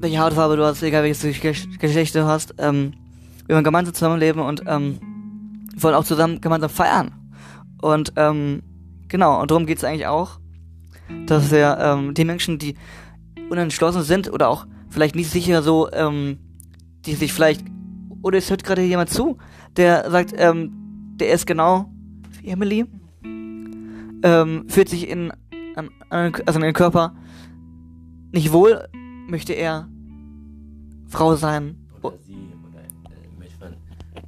welche 0.00 0.18
Hautfarbe 0.18 0.56
du 0.56 0.64
hast, 0.64 0.82
egal 0.82 1.02
welches 1.02 1.40
Geschlecht 1.40 2.14
du 2.14 2.26
hast. 2.26 2.54
Ähm, 2.58 2.92
wir 3.46 3.54
wollen 3.54 3.64
gemeinsam 3.64 3.94
zusammenleben 3.94 4.42
und 4.42 4.62
ähm, 4.66 4.98
wir 5.72 5.82
wollen 5.82 5.94
auch 5.94 6.04
zusammen 6.04 6.40
gemeinsam 6.40 6.70
feiern. 6.70 7.12
Und 7.80 8.12
ähm, 8.16 8.62
genau, 9.08 9.40
und 9.40 9.50
darum 9.50 9.66
geht 9.66 9.78
es 9.78 9.84
eigentlich 9.84 10.06
auch, 10.06 10.38
dass 11.26 11.50
wir 11.50 11.78
ähm, 11.80 12.14
die 12.14 12.24
Menschen, 12.24 12.58
die 12.58 12.76
unentschlossen 13.50 14.02
sind 14.02 14.30
oder 14.30 14.48
auch 14.48 14.66
vielleicht 14.90 15.16
nicht 15.16 15.30
sicher 15.30 15.62
so 15.62 15.90
ähm, 15.92 16.38
die 17.06 17.14
sich 17.14 17.32
vielleicht, 17.32 17.64
oder 18.22 18.38
es 18.38 18.50
hört 18.50 18.64
gerade 18.64 18.82
jemand 18.82 19.10
zu, 19.10 19.38
der 19.76 20.10
sagt, 20.10 20.34
ähm, 20.36 20.72
der 21.16 21.32
ist 21.32 21.46
genau 21.46 21.92
wie 22.40 22.48
Emily, 22.48 22.86
ähm, 24.22 24.64
fühlt 24.68 24.88
sich 24.88 25.08
in, 25.08 25.32
an, 25.76 25.90
an, 26.08 26.32
also 26.46 26.58
in 26.58 26.64
den 26.64 26.74
Körper 26.74 27.14
nicht 28.32 28.52
wohl, 28.52 28.88
möchte 29.28 29.52
er 29.52 29.88
Frau 31.08 31.36
sein. 31.36 31.76
Oder 32.02 32.18
sie, 32.26 32.34
oder 32.34 32.80
äh, 32.80 33.38
möchte, 33.38 33.58
von, 33.58 33.72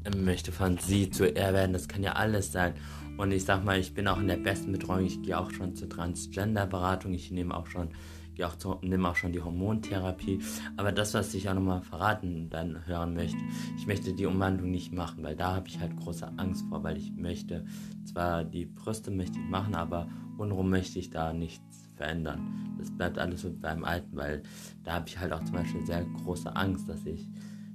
äh, 0.05 0.17
möchte 0.17 0.53
von 0.53 0.79
sie 0.79 1.11
zu 1.11 1.35
er 1.35 1.53
werden, 1.55 1.73
das 1.73 1.89
kann 1.89 2.03
ja 2.03 2.13
alles 2.13 2.53
sein. 2.53 2.75
Und 3.17 3.33
ich 3.33 3.45
sag 3.45 3.65
mal, 3.65 3.79
ich 3.79 3.95
bin 3.95 4.09
auch 4.09 4.21
in 4.21 4.29
der 4.29 4.37
besten 4.37 4.73
Betreuung, 4.73 5.07
ich 5.07 5.23
gehe 5.23 5.39
auch 5.39 5.51
schon 5.51 5.75
zur 5.75 5.89
Transgender-Beratung, 5.89 7.15
ich 7.15 7.31
nehme 7.31 7.57
auch 7.57 7.67
schon 7.67 7.89
gehe 8.37 8.47
auch 8.47 8.57
zu, 8.57 8.79
nimm 8.83 9.05
auch 9.05 9.17
schon 9.17 9.33
die 9.33 9.41
Hormontherapie. 9.41 10.41
Aber 10.77 10.93
das, 10.93 11.15
was 11.15 11.35
ich 11.35 11.49
auch 11.49 11.55
nochmal 11.55 11.83
verraten 11.83 12.49
dann 12.51 12.87
hören 12.87 13.15
möchte, 13.15 13.39
ich 13.77 13.87
möchte 13.87 14.13
die 14.13 14.27
Umwandlung 14.27 14.71
nicht 14.71 14.93
machen, 14.93 15.25
weil 15.25 15.35
da 15.35 15.57
habe 15.57 15.69
ich 15.69 15.81
halt 15.81 15.97
große 15.97 16.31
Angst 16.37 16.65
vor, 16.69 16.85
weil 16.85 16.97
ich 16.97 17.13
möchte 17.17 17.65
zwar 18.05 18.45
die 18.45 18.67
Brüste 18.67 19.11
möchte 19.11 19.39
ich 19.39 19.49
machen, 19.49 19.75
aber 19.75 20.09
unrum 20.39 20.71
möchte 20.71 20.99
ich 20.99 21.11
da 21.11 21.33
nichts 21.33 21.89
verändern. 21.97 22.77
Das 22.79 22.91
bleibt 22.91 23.19
alles 23.19 23.41
so 23.41 23.53
beim 23.53 23.85
Alten, 23.85 24.17
weil 24.17 24.43
da 24.85 24.95
habe 24.95 25.09
ich 25.09 25.19
halt 25.19 25.33
auch 25.33 25.43
zum 25.45 25.57
Beispiel 25.57 25.85
sehr 25.87 26.05
große 26.05 26.55
Angst, 26.55 26.89
dass 26.89 27.05
ich, 27.07 27.27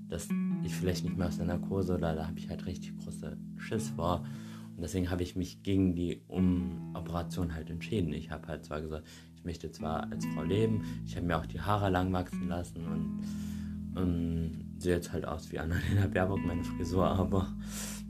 dass 0.08 0.30
ich 0.63 0.76
vielleicht 0.76 1.04
nicht 1.04 1.17
mehr 1.17 1.28
aus 1.28 1.38
der 1.38 1.47
Narkose 1.47 1.95
oder 1.95 2.15
da 2.15 2.28
habe 2.28 2.38
ich 2.38 2.50
halt 2.50 2.65
richtig 2.67 2.95
große 3.00 3.36
Schiss 3.58 3.89
vor. 3.89 4.24
Und 4.76 4.84
deswegen 4.84 5.10
habe 5.10 5.24
ich 5.24 5.36
mich 5.36 5.63
gegen 5.63 5.95
die 5.95 6.21
um 6.28 6.91
Operation 6.95 7.54
halt 7.54 7.69
entschieden. 7.69 8.13
Ich 8.13 8.32
habe 8.32 8.47
halt 8.47 8.63
zwar 8.65 8.82
gesagt, 8.82 9.08
ich 9.42 9.46
möchte 9.46 9.72
zwar 9.72 10.08
als 10.12 10.24
Frau 10.28 10.44
leben, 10.44 10.84
ich 11.04 11.16
habe 11.16 11.26
mir 11.26 11.36
auch 11.36 11.48
die 11.48 11.60
Haare 11.60 11.90
lang 11.90 12.14
wachsen 12.14 12.48
lassen 12.48 12.86
und, 12.86 14.00
und 14.00 14.76
sehe 14.78 14.94
jetzt 14.94 15.12
halt 15.12 15.26
aus 15.26 15.52
wie 15.52 15.58
Annalena 15.58 16.06
Baerbock, 16.14 16.46
meine 16.46 16.64
Frisur, 16.64 17.08
aber 17.08 17.48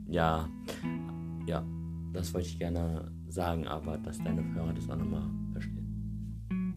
ja, 0.06 0.46
ja, 1.46 1.64
das 2.12 2.34
wollte 2.34 2.48
ich 2.48 2.58
gerne 2.58 3.10
sagen, 3.28 3.66
aber 3.66 3.96
dass 3.96 4.18
deine 4.18 4.44
Hörer 4.54 4.74
das 4.74 4.90
auch 4.90 4.96
nochmal 4.96 5.22
verstehen. 5.52 6.74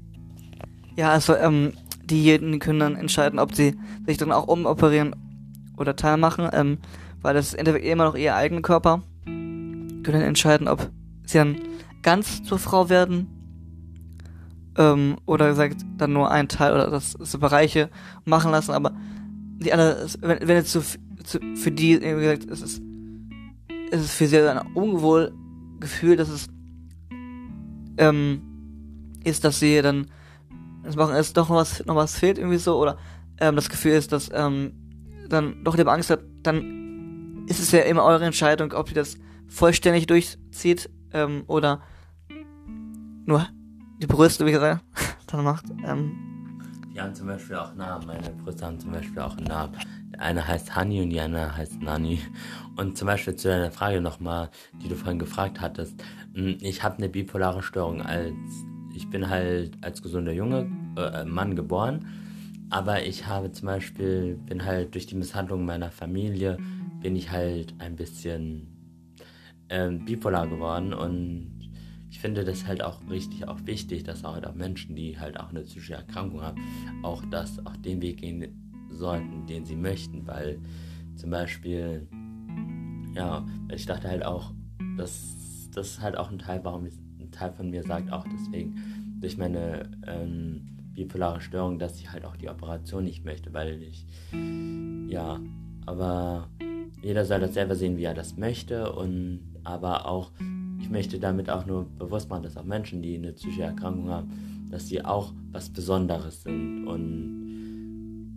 Ja, 0.96 1.12
also 1.12 1.36
ähm, 1.36 1.74
diejenigen 2.06 2.60
können 2.60 2.80
dann 2.80 2.96
entscheiden, 2.96 3.40
ob 3.40 3.54
sie 3.54 3.76
sich 4.06 4.16
dann 4.16 4.32
auch 4.32 4.48
umoperieren 4.48 5.18
oder 5.76 5.98
teilmachen, 5.98 6.48
ähm, 6.54 6.78
weil 7.22 7.34
das 7.34 7.54
ist 7.54 7.56
immer 7.56 8.06
noch 8.06 8.16
ihr 8.16 8.38
eigener 8.38 8.62
Körper. 8.62 9.04
Können 9.26 10.04
dann 10.06 10.22
entscheiden, 10.22 10.70
ob 10.70 10.90
sie 11.26 11.40
dann 11.40 11.58
ganz 12.04 12.42
zur 12.44 12.58
Frau 12.58 12.88
werden 12.88 13.35
ähm, 14.78 15.18
oder 15.26 15.50
gesagt 15.50 15.82
dann 15.98 16.14
nur 16.14 16.32
ein 16.32 16.48
Teil 16.48 16.74
oder 16.74 16.90
das 16.90 17.12
so 17.12 17.40
Bereiche 17.40 17.90
machen 18.26 18.52
lassen, 18.52 18.72
aber 18.72 18.94
die 19.58 19.72
andere, 19.72 20.08
wenn, 20.22 20.48
wenn 20.48 20.58
jetzt 20.58 20.72
so 20.72 20.82
zu, 20.82 21.40
für 21.56 21.72
die, 21.72 22.02
wie 22.02 22.22
gesagt, 22.22 22.46
es 22.50 22.62
ist, 22.62 22.82
es 23.92 24.02
ist 24.02 24.12
für 24.12 24.28
sie 24.28 24.40
ein 24.40 24.74
ungewohl 24.74 25.34
Gefühl, 25.80 26.16
dass 26.18 26.30
es 26.30 26.48
ähm, 27.98 28.42
ist, 29.24 29.44
dass 29.44 29.60
sie 29.60 29.82
dann 29.82 30.08
das 30.84 30.96
machen 30.96 31.16
ist 31.16 31.36
doch 31.36 31.50
noch 31.50 31.56
was 31.56 31.86
noch 31.86 31.96
was 31.96 32.20
fehlt 32.20 32.38
irgendwie 32.38 32.58
so 32.58 32.78
oder 32.78 32.98
ähm, 33.40 33.56
das 33.56 33.70
Gefühl 33.70 33.94
ist, 33.94 34.12
dass 34.12 34.30
ähm, 34.34 34.74
dann 35.28 35.64
doch 35.64 35.76
lieber 35.78 35.92
Angst 35.92 36.10
hat, 36.10 36.22
dann 36.44 37.46
ist 37.48 37.60
es 37.60 37.72
ja 37.72 37.82
immer 37.82 38.04
eure 38.04 38.26
Entscheidung, 38.26 38.72
ob 38.74 38.90
ihr 38.90 38.96
das 38.96 39.18
vollständig 39.48 40.08
durchzieht 40.08 40.90
ähm, 41.14 41.44
oder 41.48 41.82
nur 43.26 43.48
die 44.00 44.08
Brüste, 44.08 44.46
wie 44.46 44.52
gesagt, 44.52 44.84
dann 45.28 45.44
macht. 45.44 45.66
Ähm, 45.86 46.12
die 46.94 47.02
haben 47.02 47.14
zum 47.14 47.28
Beispiel 47.28 47.56
auch 47.58 47.76
Namen. 47.76 48.08
Meine 48.08 48.30
Brüste 48.30 48.66
haben 48.66 48.80
zum 48.80 48.92
Beispiel 48.92 49.20
auch 49.20 49.36
einen 49.38 49.48
Namen. 49.48 49.74
Der 50.12 50.22
eine 50.22 50.48
heißt 50.48 50.76
Hani 50.76 51.02
und 51.02 51.10
die 51.10 51.20
andere 51.20 51.56
heißt 51.56 51.82
Nani. 51.82 52.22
Und 52.78 52.98
zum 52.98 53.08
Beispiel 53.08 53.36
zu 53.36 53.50
deiner 53.50 53.72
Frage 53.72 54.00
nochmal, 54.00 54.50
die 54.82 54.88
du 54.88 54.96
vorhin 54.96 55.20
gefragt 55.20 55.60
hattest. 55.60 56.02
Hm, 56.34 56.58
ich 56.62 56.84
habe 56.84 56.98
eine 56.98 57.10
bipolare 57.10 57.62
Störung. 57.62 58.02
Als 58.02 58.34
ich 58.94 59.10
bin 59.10 59.30
halt 59.30 59.78
als 59.82 60.02
gesunder 60.02 60.32
Junge, 60.32 60.70
äh, 60.98 61.26
Mann 61.26 61.56
geboren, 61.56 62.06
aber 62.70 63.04
ich 63.04 63.28
habe 63.28 63.52
zum 63.52 63.68
Beispiel, 63.68 64.40
bin 64.46 64.64
halt 64.64 64.94
durch 64.94 65.06
die 65.06 65.16
Misshandlung 65.16 65.66
meiner 65.66 65.92
Familie, 65.92 66.58
bin 67.02 67.16
ich 67.16 67.30
halt 67.30 67.74
ein 67.80 67.96
bisschen 67.96 68.68
ähm, 69.70 70.06
bipolar 70.06 70.48
geworden 70.48 70.94
und 70.94 71.55
ich 72.10 72.20
finde 72.20 72.44
das 72.44 72.66
halt 72.66 72.84
auch 72.84 73.02
richtig 73.10 73.48
auch 73.48 73.60
wichtig, 73.66 74.04
dass 74.04 74.24
halt 74.24 74.46
auch 74.46 74.56
Menschen, 74.56 74.96
die 74.96 75.20
halt 75.20 75.40
auch 75.40 75.50
eine 75.50 75.62
psychische 75.62 75.96
Erkrankung 75.96 76.42
haben, 76.42 76.62
auch 77.04 77.24
das, 77.32 77.66
auch 77.66 77.76
den 77.78 78.02
Weg 78.02 78.18
gehen 78.18 78.88
sollten, 78.90 79.46
den 79.48 79.66
sie 79.66 79.76
möchten, 79.76 80.26
weil 80.28 80.60
zum 81.16 81.30
Beispiel, 81.30 82.08
ja, 83.14 83.46
ich 83.74 83.86
dachte 83.86 84.08
halt 84.10 84.26
auch, 84.26 84.54
dass 84.98 85.70
das 85.74 85.92
ist 85.92 86.02
halt 86.02 86.18
auch 86.18 86.32
ein 86.32 86.40
Teil, 86.40 86.62
warum 86.64 86.86
ein 86.86 87.32
Teil 87.32 87.52
von 87.52 87.70
mir 87.70 87.84
sagt 87.84 88.12
auch 88.12 88.26
deswegen 88.32 88.76
durch 89.20 89.38
meine 89.38 89.92
ähm, 90.08 90.76
bipolare 90.94 91.42
Störung, 91.42 91.80
dass 91.80 92.00
ich 92.00 92.12
halt 92.12 92.26
auch 92.26 92.38
die 92.38 92.50
Operation 92.50 93.04
nicht 93.04 93.26
möchte, 93.26 93.54
weil 93.54 93.82
ich, 93.82 94.06
ja, 95.08 95.40
aber 95.86 96.50
jeder 97.02 97.26
soll 97.26 97.42
das 97.42 97.54
selber 97.54 97.76
sehen, 97.76 97.98
wie 97.98 98.06
er 98.06 98.14
das 98.14 98.38
möchte 98.38 98.92
und 98.94 99.42
aber 99.64 100.08
auch 100.08 100.32
ich 100.80 100.90
möchte 100.90 101.20
damit 101.20 101.50
auch 101.50 101.66
nur 101.66 101.86
bewusst 101.98 102.30
machen, 102.30 102.44
dass 102.44 102.58
auch 102.58 102.64
Menschen, 102.64 103.02
die 103.02 103.16
eine 103.16 103.34
psychische 103.34 103.64
Erkrankung 103.64 104.10
haben, 104.10 104.68
dass 104.70 104.88
sie 104.88 105.04
auch 105.04 105.34
was 105.52 105.70
Besonderes 105.70 106.44
sind. 106.44 106.88
Und 106.88 108.36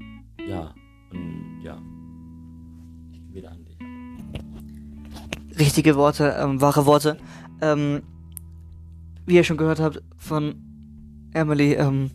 ja, 0.48 0.74
und 1.10 1.60
ja, 1.62 1.80
ich 3.12 3.20
gehe 3.20 3.34
wieder 3.34 3.52
an 3.52 3.64
dich. 3.64 3.78
Richtige 5.58 5.96
Worte, 5.96 6.36
ähm, 6.38 6.60
wahre 6.60 6.86
Worte. 6.86 7.18
Ähm, 7.60 8.02
wie 9.26 9.34
ihr 9.34 9.44
schon 9.44 9.56
gehört 9.56 9.80
habt 9.80 10.02
von 10.16 10.54
Emily, 11.34 11.74
ähm, 11.74 12.10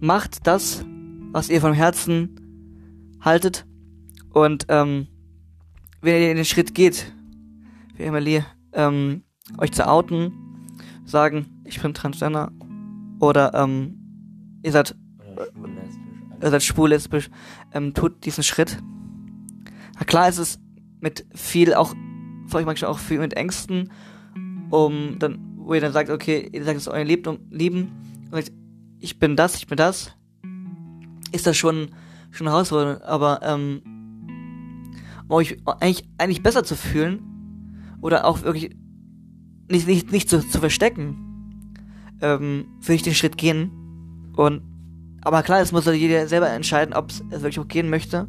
macht 0.00 0.46
das, 0.46 0.84
was 1.32 1.48
ihr 1.48 1.60
vom 1.60 1.72
Herzen 1.72 3.16
haltet. 3.20 3.66
Und 4.30 4.66
ähm, 4.68 5.06
wenn 6.02 6.20
ihr 6.20 6.34
den 6.34 6.44
Schritt 6.44 6.74
geht, 6.74 7.12
wie 7.96 8.02
Emily, 8.02 8.44
ähm, 8.72 9.22
euch 9.58 9.72
zu 9.72 9.86
outen, 9.86 10.32
sagen, 11.04 11.46
ich 11.64 11.80
bin 11.80 11.94
Transgender 11.94 12.52
oder 13.20 13.54
ähm, 13.54 13.98
ihr 14.62 14.72
seid 14.72 14.96
ihr 16.42 16.50
seid 16.50 16.62
schwul, 16.62 16.90
lesbisch, 16.90 17.30
ähm, 17.72 17.94
tut 17.94 18.24
diesen 18.24 18.44
Schritt. 18.44 18.78
Na 19.98 20.04
klar 20.04 20.28
ist 20.28 20.38
es 20.38 20.58
mit 21.00 21.26
viel 21.34 21.74
auch, 21.74 21.94
vielleicht 22.46 22.66
manchmal 22.66 22.90
auch 22.90 22.98
viel 22.98 23.18
mit 23.18 23.34
Ängsten, 23.34 23.90
um 24.70 25.18
dann, 25.18 25.38
wo 25.56 25.74
ihr 25.74 25.80
dann 25.80 25.92
sagt, 25.92 26.10
okay, 26.10 26.48
ihr 26.52 26.64
sagt 26.64 26.78
es 26.78 26.88
euer 26.88 27.04
Leben, 27.04 27.26
um, 27.26 27.38
Lieben, 27.50 27.92
und 28.26 28.32
sagt, 28.32 28.52
ich 29.00 29.18
bin 29.18 29.36
das, 29.36 29.56
ich 29.56 29.66
bin 29.66 29.76
das, 29.76 30.12
ist 31.32 31.46
das 31.46 31.56
schon, 31.56 31.90
schon 32.30 32.48
herausfordernd, 32.48 33.02
aber, 33.02 33.40
ähm, 33.42 33.82
um 35.28 35.36
euch 35.36 35.56
eigentlich, 35.80 36.08
eigentlich 36.18 36.42
besser 36.42 36.64
zu 36.64 36.76
fühlen, 36.76 37.22
oder 38.00 38.26
auch 38.26 38.42
wirklich 38.42 38.76
nicht, 39.68 39.86
nicht, 39.86 40.12
nicht 40.12 40.28
zu, 40.28 40.40
zu 40.46 40.58
verstecken, 40.58 41.16
ähm, 42.20 42.66
würde 42.80 42.94
ich 42.94 43.02
den 43.02 43.14
Schritt 43.14 43.36
gehen. 43.36 43.70
Und 44.36 44.62
aber 45.22 45.42
klar, 45.42 45.60
es 45.60 45.72
muss 45.72 45.86
jeder 45.86 46.26
selber 46.26 46.50
entscheiden, 46.50 46.94
ob 46.94 47.10
es 47.10 47.22
wirklich 47.30 47.58
auch 47.58 47.68
gehen 47.68 47.88
möchte. 47.88 48.28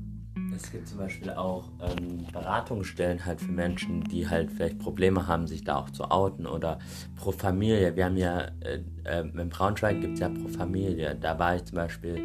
Es 0.56 0.72
gibt 0.72 0.88
zum 0.88 1.00
Beispiel 1.00 1.32
auch 1.32 1.70
ähm, 1.82 2.26
Beratungsstellen 2.32 3.26
halt 3.26 3.42
für 3.42 3.52
Menschen, 3.52 4.06
die 4.06 4.30
halt 4.30 4.50
vielleicht 4.52 4.80
Probleme 4.80 5.28
haben, 5.28 5.48
sich 5.48 5.66
da 5.66 5.76
auch 5.76 5.90
zu 5.90 6.10
outen 6.10 6.48
oder 6.48 6.80
pro 7.18 7.34
Familie. 7.34 7.96
Wir 7.98 8.06
haben 8.06 8.16
ja, 8.16 8.48
äh, 8.62 8.80
äh, 9.04 9.28
in 9.28 9.50
Braunschweig 9.50 10.00
gibt 10.00 10.14
es 10.14 10.22
ja 10.22 10.30
pro 10.30 10.48
Familie. 10.48 11.16
Da 11.20 11.38
war 11.38 11.58
ich 11.58 11.66
zum 11.66 11.76
Beispiel 11.76 12.22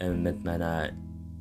äh, 0.00 0.10
mit 0.10 0.42
meiner 0.44 0.88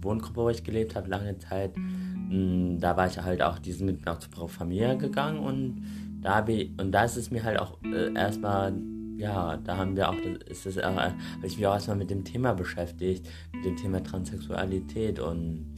Wohngruppe, 0.02 0.42
wo 0.42 0.50
ich 0.50 0.64
gelebt 0.64 0.96
habe, 0.96 1.10
lange 1.10 1.38
Zeit. 1.38 1.76
Mh, 1.78 2.36
mm, 2.36 2.80
da 2.82 2.98
war 2.98 3.08
ich 3.08 3.18
halt 3.18 3.42
auch, 3.42 3.58
die 3.58 3.72
sind 3.72 3.86
mit 3.86 4.06
nach 4.06 4.20
zu 4.20 4.30
pro 4.30 4.48
Familie 4.48 4.98
gegangen 4.98 5.40
und 5.40 5.84
da 6.26 6.38
habe 6.38 6.54
ich, 6.54 6.72
und 6.80 6.92
da 6.92 7.04
ist 7.04 7.18
es 7.18 7.30
mir 7.30 7.44
halt 7.44 7.60
auch 7.60 7.78
äh, 7.84 8.12
erstmal, 8.16 8.74
ja, 9.16 9.58
da 9.58 9.78
haben 9.78 9.96
wir 9.96 10.10
auch, 10.10 10.18
ist 10.50 10.66
es, 10.66 10.76
äh, 10.76 10.82
habe 10.82 11.14
ich 11.44 11.56
mich 11.56 11.68
auch 11.68 11.76
erstmal 11.76 11.98
mit 11.98 12.10
dem 12.10 12.24
Thema 12.24 12.54
beschäftigt, 12.54 13.30
mit 13.54 13.64
dem 13.64 13.78
Thema 13.78 14.02
Transsexualität 14.02 15.20
und 15.20 15.76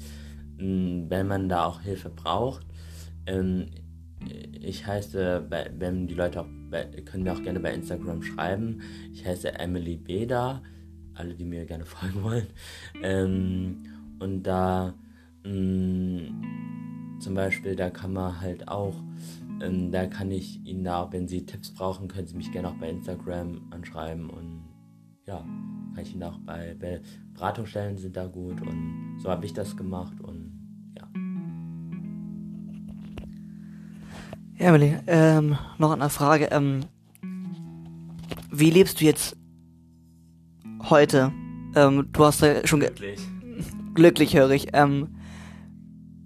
mh, 0.58 0.64
mm, 0.64 1.10
wenn 1.10 1.28
man 1.28 1.50
da 1.50 1.66
auch 1.66 1.82
Hilfe 1.82 2.10
braucht, 2.10 2.66
ähm, 3.26 3.66
ich 4.62 4.88
heiße, 4.88 5.48
wenn 5.78 6.08
die 6.08 6.14
Leute 6.14 6.40
auch, 6.40 6.48
können 7.04 7.24
mir 7.24 7.34
auch 7.34 7.44
gerne 7.44 7.60
bei 7.60 7.74
Instagram 7.74 8.24
schreiben, 8.24 8.80
ich 9.12 9.26
heiße 9.26 9.54
Emily 9.60 9.98
Beda, 9.98 10.62
alle, 11.14 11.36
die 11.36 11.44
mir 11.44 11.66
gerne 11.66 11.84
folgen 11.86 12.24
wollen, 12.24 12.48
ähm, 13.04 13.84
und 14.20 14.44
da, 14.44 14.94
mh, 15.44 15.52
mm, 15.52 17.20
zum 17.20 17.34
Beispiel, 17.34 17.76
da 17.76 17.90
kann 17.90 18.14
man 18.14 18.40
halt 18.40 18.70
auch 18.70 18.96
ähm, 19.62 19.92
da 19.92 20.06
kann 20.06 20.32
ich 20.32 20.66
Ihnen 20.66 20.84
da, 20.84 21.08
wenn 21.12 21.28
Sie 21.28 21.46
Tipps 21.46 21.72
brauchen, 21.72 22.08
können 22.08 22.28
Sie 22.28 22.36
mich 22.36 22.52
gerne 22.52 22.70
auch 22.70 22.76
bei 22.76 22.90
Instagram 22.90 23.62
anschreiben 23.72 24.30
und 24.30 24.64
ja, 25.26 25.38
kann 25.94 26.04
ich 26.04 26.14
Ihnen 26.14 26.24
auch 26.24 26.38
bei, 26.40 26.76
bei 26.80 27.02
Beratungsstellen 27.34 27.98
sind 27.98 28.16
da 28.16 28.28
gut 28.28 28.62
und 28.62 29.18
so 29.20 29.30
habe 29.30 29.46
ich 29.46 29.54
das 29.54 29.76
gemacht 29.76 30.20
und 30.22 30.54
ja. 30.98 31.08
Ja, 34.58 34.70
Emily, 34.70 34.98
ähm, 35.08 35.58
noch 35.78 35.92
eine 35.92 36.10
Frage. 36.10 36.46
Ähm, 36.52 36.82
wie 38.52 38.70
lebst 38.70 39.02
du 39.02 39.06
jetzt 39.06 39.36
heute? 40.90 41.32
Ähm, 41.76 42.10
du 42.12 42.26
hast 42.26 42.42
ja 42.42 42.66
schon 42.66 42.80
glücklich, 42.80 43.20
glücklich 43.94 44.36
höre 44.36 44.52
ich. 44.52 44.68
Ähm, 44.74 45.10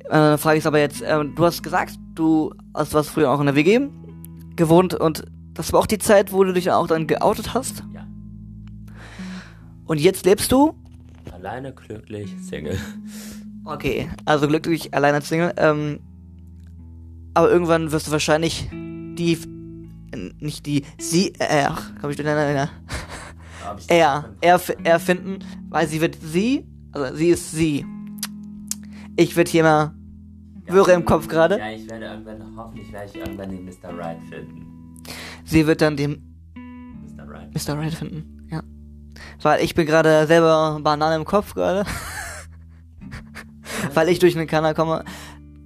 äh, 0.09 0.37
Frage 0.37 0.57
ist 0.57 0.67
aber 0.67 0.79
jetzt, 0.79 1.01
äh, 1.01 1.23
du 1.23 1.45
hast 1.45 1.63
gesagt, 1.63 1.97
du 2.15 2.53
hast 2.73 2.93
was 2.93 3.09
früher 3.09 3.31
auch 3.31 3.39
in 3.39 3.45
der 3.45 3.55
WG 3.55 3.79
gewohnt 4.55 4.93
und 4.93 5.23
das 5.53 5.73
war 5.73 5.79
auch 5.79 5.87
die 5.87 5.97
Zeit, 5.97 6.31
wo 6.31 6.43
du 6.43 6.53
dich 6.53 6.71
auch 6.71 6.87
dann 6.87 7.07
geoutet 7.07 7.53
hast? 7.53 7.83
Ja. 7.93 8.07
Und 9.85 9.99
jetzt 9.99 10.25
lebst 10.25 10.51
du? 10.51 10.73
Alleine, 11.31 11.73
glücklich, 11.73 12.33
Single. 12.41 12.77
Okay, 13.63 14.09
also 14.25 14.47
glücklich, 14.47 14.93
alleine 14.93 15.21
Single. 15.21 15.53
Ähm, 15.57 15.99
aber 17.33 17.51
irgendwann 17.51 17.91
wirst 17.91 18.07
du 18.07 18.11
wahrscheinlich 18.11 18.67
die, 18.71 19.37
nicht 20.39 20.65
die, 20.65 20.83
sie, 20.97 21.33
äh, 21.39 21.65
ach, 21.67 21.91
komm 21.99 22.09
ich 22.09 22.15
durcheinander, 22.15 22.69
er, 23.87 24.29
er, 24.41 24.61
er 24.83 24.99
finden, 24.99 25.39
weil 25.69 25.87
sie 25.87 26.01
wird 26.01 26.17
sie, 26.21 26.65
also 26.91 27.15
sie 27.15 27.29
ist 27.29 27.51
sie. 27.51 27.85
Ich 29.15 29.35
würde 29.35 29.51
hier 29.51 29.63
mal 29.63 29.93
Wirre 30.71 30.93
im 30.93 31.05
Kopf 31.05 31.27
gerade. 31.27 31.57
Ja, 31.57 31.71
ich 31.71 31.89
werde 31.89 32.05
irgendwann, 32.05 32.55
hoffentlich 32.55 32.91
werde 32.91 33.09
ich 33.09 33.15
irgendwann 33.15 33.49
den 33.49 33.65
Mr. 33.65 33.97
Right 33.97 34.19
finden. 34.29 35.01
Sie 35.45 35.67
wird 35.67 35.81
dann 35.81 35.97
den 35.97 36.21
Mr. 36.55 37.27
Right, 37.27 37.53
Mr. 37.53 37.77
Right 37.77 37.93
finden, 37.93 38.47
ja. 38.51 38.61
Weil 39.41 39.63
ich 39.63 39.75
bin 39.75 39.85
gerade 39.85 40.25
selber 40.27 40.79
Banane 40.81 41.15
im 41.15 41.25
Kopf 41.25 41.53
gerade. 41.53 41.85
weil 43.93 44.09
ich 44.09 44.19
durch 44.19 44.37
einen 44.37 44.47
Kanal 44.47 44.73
komme. 44.73 45.03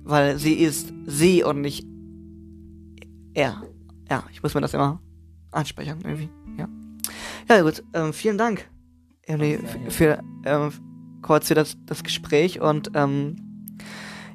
Weil 0.04 0.38
sie 0.38 0.54
ist 0.54 0.94
sie 1.06 1.44
und 1.44 1.62
nicht 1.62 1.86
er. 3.34 3.64
Ja, 4.10 4.24
ich 4.32 4.44
muss 4.44 4.54
mir 4.54 4.62
das 4.62 4.74
immer 4.74 5.02
anspeichern 5.52 6.00
irgendwie, 6.04 6.30
ja. 6.58 6.68
Ja, 7.50 7.62
gut, 7.62 7.84
ähm, 7.94 8.14
vielen 8.14 8.38
Dank, 8.38 8.70
Emily, 9.24 9.58
für, 9.58 9.92
für 9.92 10.20
ähm, 10.46 10.72
kurz 11.22 11.48
für 11.48 11.56
das, 11.56 11.76
das 11.86 12.04
Gespräch 12.04 12.60
und 12.60 12.92
ähm, 12.94 13.36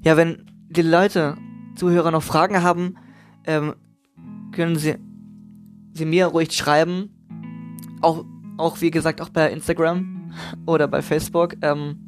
ja, 0.02 0.16
wenn 0.16 0.49
die 0.70 0.82
Leute, 0.82 1.36
Zuhörer 1.74 2.10
noch 2.10 2.22
Fragen 2.22 2.62
haben, 2.62 2.96
ähm, 3.44 3.74
können 4.52 4.76
sie, 4.76 4.96
sie 5.92 6.04
mir 6.04 6.26
ruhig 6.26 6.52
schreiben. 6.52 7.10
Auch, 8.00 8.24
auch 8.56 8.80
wie 8.80 8.90
gesagt, 8.90 9.20
auch 9.20 9.28
bei 9.28 9.50
Instagram 9.50 10.32
oder 10.66 10.88
bei 10.88 11.02
Facebook. 11.02 11.56
Ähm, 11.62 11.98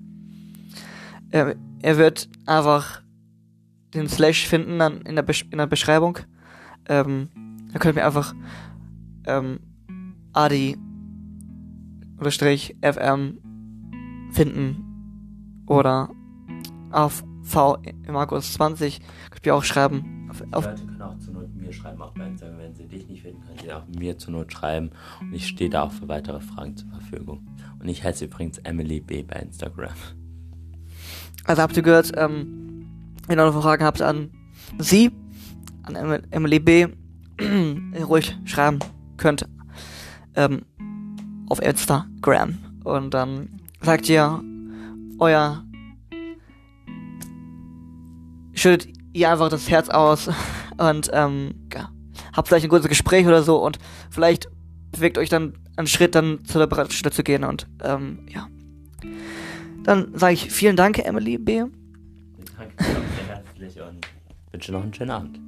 er, 1.30 1.56
er 1.82 1.98
wird 1.98 2.28
einfach 2.46 3.02
den 3.94 4.08
Slash 4.08 4.46
finden 4.46 4.78
dann 4.78 5.02
in 5.02 5.16
der, 5.16 5.22
Besch 5.22 5.46
in 5.50 5.58
der 5.58 5.66
Beschreibung. 5.66 6.18
Ähm, 6.88 7.28
da 7.72 7.78
könnt 7.78 7.96
ihr 7.96 8.00
mir 8.00 8.06
einfach 8.06 8.34
ähm, 9.26 9.58
Adi 10.32 10.76
oder 12.18 12.30
Strich 12.30 12.76
FM 12.80 13.38
finden 14.30 15.64
oder 15.66 16.10
auf 16.90 17.24
V 17.42 17.78
Markus 18.08 18.52
20 18.54 19.00
könnt 19.30 19.46
ihr 19.46 19.54
auch 19.54 19.64
schreiben. 19.64 20.28
Auf, 20.30 20.42
auf 20.52 20.64
Leute 20.64 20.86
können 20.86 21.02
auch 21.02 21.18
zur 21.18 21.34
Not 21.34 21.54
mir 21.54 21.72
schreiben, 21.72 22.00
auch 22.00 22.12
bei 22.12 22.26
Instagram. 22.26 22.58
Wenn 22.58 22.74
sie 22.74 22.86
dich 22.86 23.08
nicht 23.08 23.22
finden, 23.22 23.42
können 23.42 23.58
sie 23.60 23.72
auch 23.72 23.86
mir 23.88 24.18
zur 24.18 24.32
Not 24.32 24.52
schreiben. 24.52 24.90
Und 25.20 25.32
ich 25.32 25.46
stehe 25.46 25.70
da 25.70 25.82
auch 25.82 25.92
für 25.92 26.08
weitere 26.08 26.40
Fragen 26.40 26.76
zur 26.76 26.88
Verfügung. 26.88 27.46
Und 27.80 27.88
ich 27.88 28.02
heiße 28.04 28.24
übrigens 28.26 28.58
Emily 28.58 29.00
B 29.00 29.22
bei 29.22 29.36
Instagram. 29.36 29.92
Also 31.44 31.62
habt 31.62 31.76
ihr 31.76 31.82
gehört, 31.82 32.12
ähm, 32.16 32.86
wenn 33.26 33.38
ihr 33.38 33.44
noch 33.44 33.60
Fragen 33.60 33.84
habt 33.84 34.00
an 34.00 34.30
sie, 34.78 35.10
an 35.82 35.96
Emily 36.30 36.60
B, 36.60 36.86
ruhig 38.04 38.36
schreiben 38.44 38.78
könnt. 39.16 39.48
Ähm, 40.34 40.62
auf 41.48 41.60
Instagram. 41.60 42.56
Und 42.84 43.12
dann 43.12 43.60
sagt 43.82 44.08
ihr 44.08 44.42
euer 45.18 45.62
schüttet 48.62 48.88
ihr 49.12 49.30
einfach 49.30 49.48
das 49.48 49.68
Herz 49.68 49.88
aus 49.88 50.30
und 50.78 51.10
ähm, 51.12 51.54
ja, 51.72 51.90
habt 52.32 52.48
vielleicht 52.48 52.64
ein 52.64 52.70
gutes 52.70 52.88
Gespräch 52.88 53.26
oder 53.26 53.42
so 53.42 53.56
und 53.62 53.78
vielleicht 54.10 54.48
bewegt 54.92 55.18
euch 55.18 55.28
dann 55.28 55.54
einen 55.76 55.88
Schritt 55.88 56.14
dann 56.14 56.44
zu 56.44 56.58
der 56.58 56.68
Beratungsstelle 56.68 57.12
zu 57.12 57.24
gehen 57.24 57.44
und 57.44 57.66
ähm, 57.82 58.26
ja. 58.28 58.48
Dann 59.82 60.16
sage 60.16 60.34
ich 60.34 60.52
vielen 60.52 60.76
Dank, 60.76 61.00
Emily 61.00 61.38
B. 61.38 61.64
Danke 62.56 62.84
sehr 62.84 63.34
herzlich 63.34 63.80
und 63.80 64.06
wünsche 64.52 64.70
noch 64.70 64.82
einen 64.82 64.94
schönen 64.94 65.10
Abend. 65.10 65.40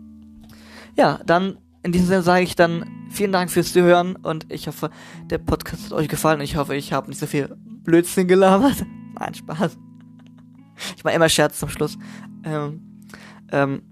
Ja, 0.96 1.20
dann 1.24 1.59
in 1.85 1.92
diesem 1.92 2.09
Sinne 2.09 2.22
sage 2.22 2.42
ich 2.42 2.57
dann 2.57 2.85
vielen 3.11 3.31
Dank 3.31 3.48
fürs 3.48 3.72
Zuhören 3.72 4.16
und 4.16 4.50
ich 4.53 4.66
hoffe, 4.66 4.90
der 5.27 5.38
Podcast 5.38 5.85
hat 5.85 5.92
euch 5.92 6.09
gefallen. 6.09 6.40
Ich 6.40 6.57
hoffe, 6.57 6.74
ich 6.74 6.92
habe 6.92 7.11
nicht 7.11 7.20
so 7.20 7.27
viel 7.27 7.55
Blödsinn 7.85 8.27
gelabert. 8.27 8.85
Nein, 9.20 9.35
Spaß. 9.35 9.79
Ich 10.96 11.05
mache 11.05 11.14
immer 11.14 11.29
Scherz 11.29 11.61
zum 11.61 11.68
Schluss. 11.68 11.96
Ähm, 12.42 12.93
ähm, 13.52 13.83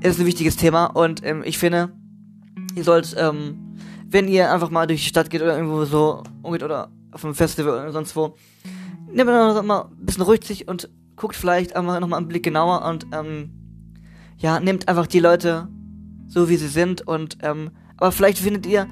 ist 0.00 0.20
ein 0.20 0.26
wichtiges 0.26 0.56
Thema 0.56 0.86
und 0.86 1.24
ähm, 1.24 1.42
ich 1.44 1.58
finde, 1.58 1.92
ihr 2.74 2.84
sollt, 2.84 3.14
ähm, 3.18 3.76
wenn 4.08 4.28
ihr 4.28 4.52
einfach 4.52 4.70
mal 4.70 4.86
durch 4.86 5.02
die 5.02 5.08
Stadt 5.08 5.30
geht 5.30 5.42
oder 5.42 5.56
irgendwo 5.56 5.84
so 5.84 6.22
umgeht 6.42 6.62
oder 6.62 6.90
auf 7.12 7.24
einem 7.24 7.34
Festival 7.34 7.72
oder 7.72 7.92
sonst 7.92 8.14
wo, 8.14 8.36
nehmt 9.10 9.30
noch 9.30 9.62
mal 9.62 9.82
ein 9.82 10.06
bisschen 10.06 10.22
ruhig 10.22 10.68
und 10.68 10.90
guckt 11.16 11.34
vielleicht 11.34 11.74
einfach 11.74 11.98
noch 12.00 12.08
mal 12.08 12.18
einen 12.18 12.28
Blick 12.28 12.42
genauer 12.42 12.84
und 12.84 13.06
ähm, 13.12 13.50
ja, 14.38 14.60
nehmt 14.60 14.88
einfach 14.88 15.06
die 15.06 15.20
Leute 15.20 15.68
so 16.28 16.48
wie 16.48 16.56
sie 16.56 16.68
sind 16.68 17.06
und 17.06 17.38
ähm, 17.42 17.70
aber 17.96 18.12
vielleicht 18.12 18.38
findet 18.38 18.66
ihr 18.66 18.86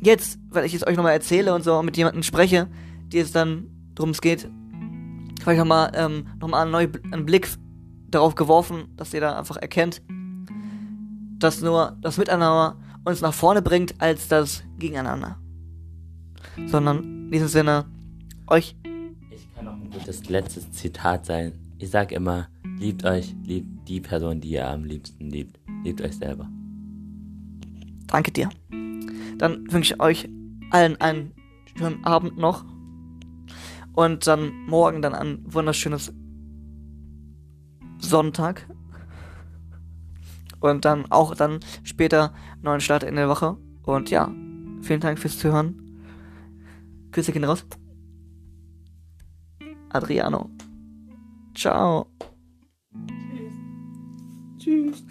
jetzt, 0.00 0.38
weil 0.50 0.64
ich 0.64 0.74
es 0.74 0.86
euch 0.86 0.96
nochmal 0.96 1.14
erzähle 1.14 1.54
und 1.54 1.64
so 1.64 1.82
mit 1.82 1.96
jemandem 1.96 2.22
spreche, 2.22 2.68
die 3.08 3.18
es 3.18 3.32
dann 3.32 3.66
drum 3.94 4.12
geht, 4.12 4.48
vielleicht 5.42 5.58
nochmal 5.58 5.92
ähm, 5.94 6.26
nochmal 6.40 6.62
einen 6.62 6.70
neuen 6.70 7.26
Blick 7.26 7.48
darauf 8.14 8.34
geworfen, 8.34 8.88
dass 8.96 9.12
ihr 9.12 9.20
da 9.20 9.38
einfach 9.38 9.56
erkennt, 9.56 10.02
dass 11.38 11.60
nur 11.60 11.96
das 12.00 12.16
Miteinander 12.16 12.76
uns 13.04 13.20
nach 13.20 13.34
vorne 13.34 13.62
bringt, 13.62 14.00
als 14.00 14.28
das 14.28 14.62
Gegeneinander. 14.78 15.36
Sondern 16.66 16.98
in 17.04 17.30
diesem 17.30 17.48
Sinne, 17.48 17.84
euch. 18.46 18.76
Ich 19.30 19.54
kann 19.54 19.68
auch 19.68 19.74
ein 19.74 19.90
gutes 19.90 20.28
letztes 20.28 20.70
Zitat 20.70 21.26
sein. 21.26 21.52
Ich 21.78 21.90
sag 21.90 22.12
immer, 22.12 22.48
liebt 22.78 23.04
euch, 23.04 23.34
liebt 23.44 23.88
die 23.88 24.00
Person, 24.00 24.40
die 24.40 24.50
ihr 24.50 24.68
am 24.68 24.84
liebsten 24.84 25.30
liebt. 25.30 25.58
Liebt 25.82 26.00
euch 26.00 26.16
selber. 26.16 26.48
Danke 28.06 28.30
dir. 28.32 28.48
Dann 29.38 29.70
wünsche 29.70 29.94
ich 29.94 30.00
euch 30.00 30.28
allen 30.70 31.00
einen 31.00 31.32
schönen 31.76 32.04
Abend 32.04 32.38
noch. 32.38 32.64
Und 33.92 34.26
dann 34.26 34.52
morgen 34.66 35.02
dann 35.02 35.14
ein 35.14 35.40
wunderschönes 35.44 36.12
Sonntag. 38.04 38.66
Und 40.60 40.84
dann 40.84 41.10
auch 41.10 41.34
dann 41.34 41.60
später 41.82 42.32
neuen 42.62 42.80
Start 42.80 43.02
in 43.02 43.16
der 43.16 43.28
Woche. 43.28 43.56
Und 43.82 44.10
ja, 44.10 44.32
vielen 44.82 45.00
Dank 45.00 45.18
fürs 45.18 45.38
Zuhören. 45.38 45.80
Grüße 47.12 47.32
gehen 47.32 47.44
raus. 47.44 47.66
Adriano. 49.90 50.50
Ciao. 51.54 52.06
Tschüss. 54.58 54.94
Tschüss. 54.94 55.04